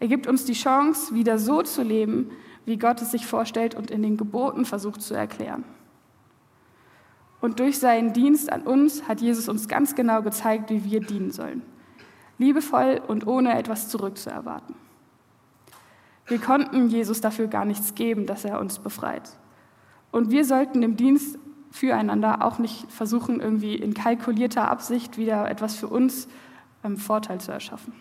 Er 0.00 0.08
gibt 0.08 0.26
uns 0.26 0.44
die 0.44 0.52
Chance, 0.52 1.14
wieder 1.14 1.38
so 1.38 1.62
zu 1.62 1.82
leben, 1.82 2.30
wie 2.70 2.76
Gott 2.76 3.02
es 3.02 3.10
sich 3.10 3.26
vorstellt 3.26 3.74
und 3.74 3.90
in 3.90 4.00
den 4.00 4.16
Geboten 4.16 4.64
versucht 4.64 5.02
zu 5.02 5.12
erklären. 5.12 5.64
Und 7.40 7.58
durch 7.58 7.80
seinen 7.80 8.12
Dienst 8.12 8.52
an 8.52 8.62
uns 8.62 9.08
hat 9.08 9.20
Jesus 9.20 9.48
uns 9.48 9.66
ganz 9.66 9.96
genau 9.96 10.22
gezeigt, 10.22 10.70
wie 10.70 10.84
wir 10.84 11.00
dienen 11.00 11.32
sollen. 11.32 11.62
Liebevoll 12.38 13.00
und 13.08 13.26
ohne 13.26 13.58
etwas 13.58 13.88
zurückzuerwarten. 13.88 14.76
Wir 16.28 16.38
konnten 16.38 16.88
Jesus 16.88 17.20
dafür 17.20 17.48
gar 17.48 17.64
nichts 17.64 17.96
geben, 17.96 18.24
dass 18.24 18.44
er 18.44 18.60
uns 18.60 18.78
befreit. 18.78 19.28
Und 20.12 20.30
wir 20.30 20.44
sollten 20.44 20.84
im 20.84 20.96
Dienst 20.96 21.40
füreinander 21.72 22.44
auch 22.44 22.60
nicht 22.60 22.88
versuchen, 22.92 23.40
irgendwie 23.40 23.74
in 23.74 23.94
kalkulierter 23.94 24.70
Absicht 24.70 25.18
wieder 25.18 25.50
etwas 25.50 25.74
für 25.74 25.88
uns 25.88 26.28
ähm, 26.84 26.96
Vorteil 26.98 27.40
zu 27.40 27.50
erschaffen. 27.50 27.94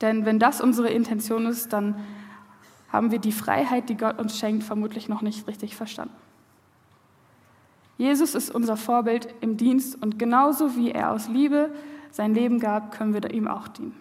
Denn 0.00 0.24
wenn 0.24 0.38
das 0.38 0.60
unsere 0.60 0.90
Intention 0.90 1.46
ist, 1.46 1.72
dann 1.72 1.96
haben 2.92 3.10
wir 3.10 3.18
die 3.18 3.32
Freiheit, 3.32 3.88
die 3.88 3.96
Gott 3.96 4.18
uns 4.18 4.38
schenkt, 4.38 4.64
vermutlich 4.64 5.08
noch 5.08 5.22
nicht 5.22 5.46
richtig 5.46 5.76
verstanden. 5.76 6.14
Jesus 7.98 8.34
ist 8.34 8.54
unser 8.54 8.76
Vorbild 8.76 9.34
im 9.40 9.56
Dienst 9.56 10.00
und 10.00 10.18
genauso 10.18 10.76
wie 10.76 10.92
er 10.92 11.10
aus 11.10 11.28
Liebe 11.28 11.70
sein 12.10 12.34
Leben 12.34 12.60
gab, 12.60 12.92
können 12.92 13.12
wir 13.12 13.30
ihm 13.30 13.48
auch 13.48 13.68
dienen. 13.68 13.94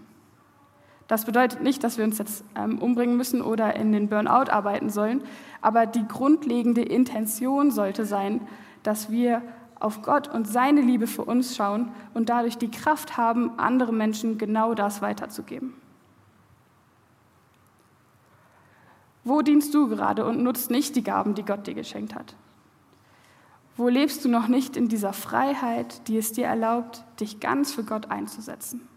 Das 1.07 1.25
bedeutet 1.25 1.61
nicht, 1.61 1.83
dass 1.83 1.97
wir 1.97 2.03
uns 2.03 2.17
jetzt 2.17 2.43
ähm, 2.55 2.79
umbringen 2.79 3.17
müssen 3.17 3.41
oder 3.41 3.75
in 3.75 3.91
den 3.91 4.09
Burnout 4.09 4.51
arbeiten 4.51 4.89
sollen, 4.89 5.23
aber 5.61 5.85
die 5.85 6.05
grundlegende 6.07 6.81
Intention 6.81 7.71
sollte 7.71 8.05
sein, 8.05 8.41
dass 8.83 9.09
wir 9.09 9.41
auf 9.79 10.01
Gott 10.01 10.27
und 10.27 10.47
seine 10.47 10.81
Liebe 10.81 11.07
für 11.07 11.23
uns 11.23 11.55
schauen 11.55 11.91
und 12.13 12.29
dadurch 12.29 12.57
die 12.57 12.71
Kraft 12.71 13.17
haben, 13.17 13.57
anderen 13.57 13.97
Menschen 13.97 14.37
genau 14.37 14.73
das 14.73 15.01
weiterzugeben. 15.01 15.73
Wo 19.27 19.41
dienst 19.41 19.73
du 19.73 19.89
gerade 19.89 20.25
und 20.25 20.41
nutzt 20.41 20.71
nicht 20.71 20.95
die 20.95 21.03
Gaben, 21.03 21.35
die 21.35 21.43
Gott 21.43 21.67
dir 21.67 21.73
geschenkt 21.73 22.15
hat? 22.15 22.33
Wo 23.75 23.89
lebst 23.89 24.23
du 24.23 24.29
noch 24.29 24.47
nicht 24.47 24.77
in 24.77 24.87
dieser 24.87 25.11
Freiheit, 25.11 26.07
die 26.07 26.17
es 26.17 26.31
dir 26.31 26.45
erlaubt, 26.45 27.03
dich 27.19 27.41
ganz 27.41 27.73
für 27.73 27.83
Gott 27.83 28.09
einzusetzen? 28.09 28.87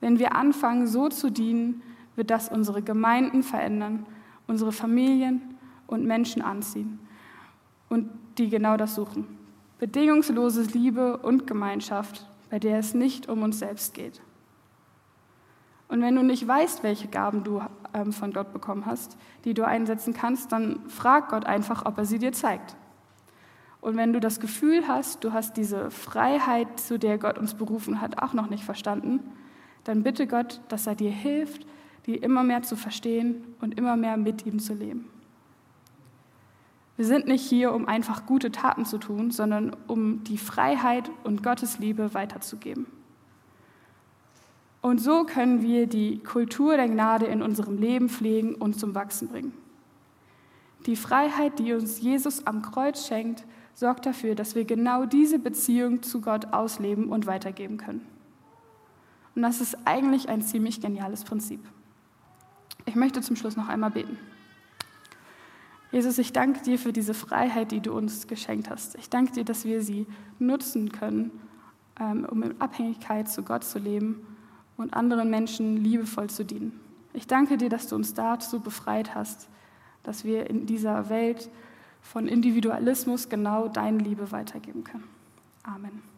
Wenn 0.00 0.18
wir 0.18 0.34
anfangen, 0.34 0.86
so 0.86 1.10
zu 1.10 1.30
dienen, 1.30 1.82
wird 2.16 2.30
das 2.30 2.48
unsere 2.48 2.80
Gemeinden 2.80 3.42
verändern, 3.42 4.06
unsere 4.46 4.72
Familien 4.72 5.42
und 5.86 6.06
Menschen 6.06 6.40
anziehen 6.40 7.00
und 7.90 8.08
die 8.38 8.48
genau 8.48 8.78
das 8.78 8.94
suchen. 8.94 9.26
Bedingungslose 9.78 10.62
Liebe 10.62 11.18
und 11.18 11.46
Gemeinschaft, 11.46 12.26
bei 12.48 12.58
der 12.58 12.78
es 12.78 12.94
nicht 12.94 13.28
um 13.28 13.42
uns 13.42 13.58
selbst 13.58 13.92
geht. 13.92 14.22
Und 15.88 16.02
wenn 16.02 16.14
du 16.14 16.22
nicht 16.22 16.46
weißt, 16.46 16.82
welche 16.82 17.08
Gaben 17.08 17.44
du 17.44 17.62
ähm, 17.94 18.12
von 18.12 18.32
Gott 18.32 18.52
bekommen 18.52 18.84
hast, 18.86 19.16
die 19.44 19.54
du 19.54 19.66
einsetzen 19.66 20.12
kannst, 20.12 20.52
dann 20.52 20.80
frag 20.88 21.30
Gott 21.30 21.46
einfach, 21.46 21.86
ob 21.86 21.96
er 21.98 22.04
sie 22.04 22.18
dir 22.18 22.32
zeigt. 22.32 22.76
Und 23.80 23.96
wenn 23.96 24.12
du 24.12 24.20
das 24.20 24.40
Gefühl 24.40 24.86
hast, 24.86 25.24
du 25.24 25.32
hast 25.32 25.56
diese 25.56 25.90
Freiheit, 25.90 26.80
zu 26.80 26.98
der 26.98 27.16
Gott 27.16 27.38
uns 27.38 27.54
berufen 27.54 28.00
hat, 28.00 28.22
auch 28.22 28.34
noch 28.34 28.50
nicht 28.50 28.64
verstanden, 28.64 29.20
dann 29.84 30.02
bitte 30.02 30.26
Gott, 30.26 30.60
dass 30.68 30.86
er 30.86 30.94
dir 30.94 31.10
hilft, 31.10 31.66
die 32.06 32.16
immer 32.16 32.42
mehr 32.42 32.62
zu 32.62 32.76
verstehen 32.76 33.44
und 33.60 33.78
immer 33.78 33.96
mehr 33.96 34.16
mit 34.16 34.44
ihm 34.46 34.58
zu 34.58 34.74
leben. 34.74 35.08
Wir 36.96 37.06
sind 37.06 37.28
nicht 37.28 37.48
hier, 37.48 37.72
um 37.72 37.86
einfach 37.86 38.26
gute 38.26 38.50
Taten 38.50 38.84
zu 38.84 38.98
tun, 38.98 39.30
sondern 39.30 39.76
um 39.86 40.24
die 40.24 40.36
Freiheit 40.36 41.10
und 41.22 41.44
Gottes 41.44 41.78
Liebe 41.78 42.12
weiterzugeben. 42.12 42.86
Und 44.80 45.00
so 45.00 45.24
können 45.24 45.62
wir 45.62 45.86
die 45.86 46.18
Kultur 46.20 46.76
der 46.76 46.88
Gnade 46.88 47.26
in 47.26 47.42
unserem 47.42 47.78
Leben 47.78 48.08
pflegen 48.08 48.54
und 48.54 48.78
zum 48.78 48.94
Wachsen 48.94 49.28
bringen. 49.28 49.52
Die 50.86 50.96
Freiheit, 50.96 51.58
die 51.58 51.72
uns 51.72 52.00
Jesus 52.00 52.46
am 52.46 52.62
Kreuz 52.62 53.06
schenkt, 53.06 53.44
sorgt 53.74 54.06
dafür, 54.06 54.34
dass 54.34 54.54
wir 54.54 54.64
genau 54.64 55.04
diese 55.04 55.38
Beziehung 55.38 56.02
zu 56.02 56.20
Gott 56.20 56.52
ausleben 56.52 57.08
und 57.08 57.26
weitergeben 57.26 57.76
können. 57.76 58.06
Und 59.34 59.42
das 59.42 59.60
ist 59.60 59.76
eigentlich 59.84 60.28
ein 60.28 60.42
ziemlich 60.42 60.80
geniales 60.80 61.24
Prinzip. 61.24 61.60
Ich 62.86 62.94
möchte 62.94 63.20
zum 63.20 63.36
Schluss 63.36 63.56
noch 63.56 63.68
einmal 63.68 63.90
beten. 63.90 64.18
Jesus, 65.90 66.18
ich 66.18 66.32
danke 66.32 66.62
dir 66.62 66.78
für 66.78 66.92
diese 66.92 67.14
Freiheit, 67.14 67.72
die 67.72 67.80
du 67.80 67.92
uns 67.92 68.26
geschenkt 68.26 68.70
hast. 68.70 68.94
Ich 68.96 69.10
danke 69.10 69.32
dir, 69.32 69.44
dass 69.44 69.64
wir 69.64 69.82
sie 69.82 70.06
nutzen 70.38 70.92
können, 70.92 71.30
ähm, 71.98 72.26
um 72.30 72.42
in 72.42 72.60
Abhängigkeit 72.60 73.28
zu 73.28 73.42
Gott 73.42 73.64
zu 73.64 73.78
leben 73.78 74.26
und 74.78 74.94
anderen 74.94 75.28
Menschen 75.28 75.76
liebevoll 75.76 76.30
zu 76.30 76.44
dienen. 76.44 76.80
Ich 77.12 77.26
danke 77.26 77.58
dir, 77.58 77.68
dass 77.68 77.88
du 77.88 77.96
uns 77.96 78.14
dazu 78.14 78.60
befreit 78.60 79.14
hast, 79.14 79.48
dass 80.04 80.24
wir 80.24 80.48
in 80.48 80.64
dieser 80.64 81.10
Welt 81.10 81.50
von 82.00 82.26
Individualismus 82.26 83.28
genau 83.28 83.68
deine 83.68 83.98
Liebe 83.98 84.32
weitergeben 84.32 84.84
können. 84.84 85.04
Amen. 85.64 86.17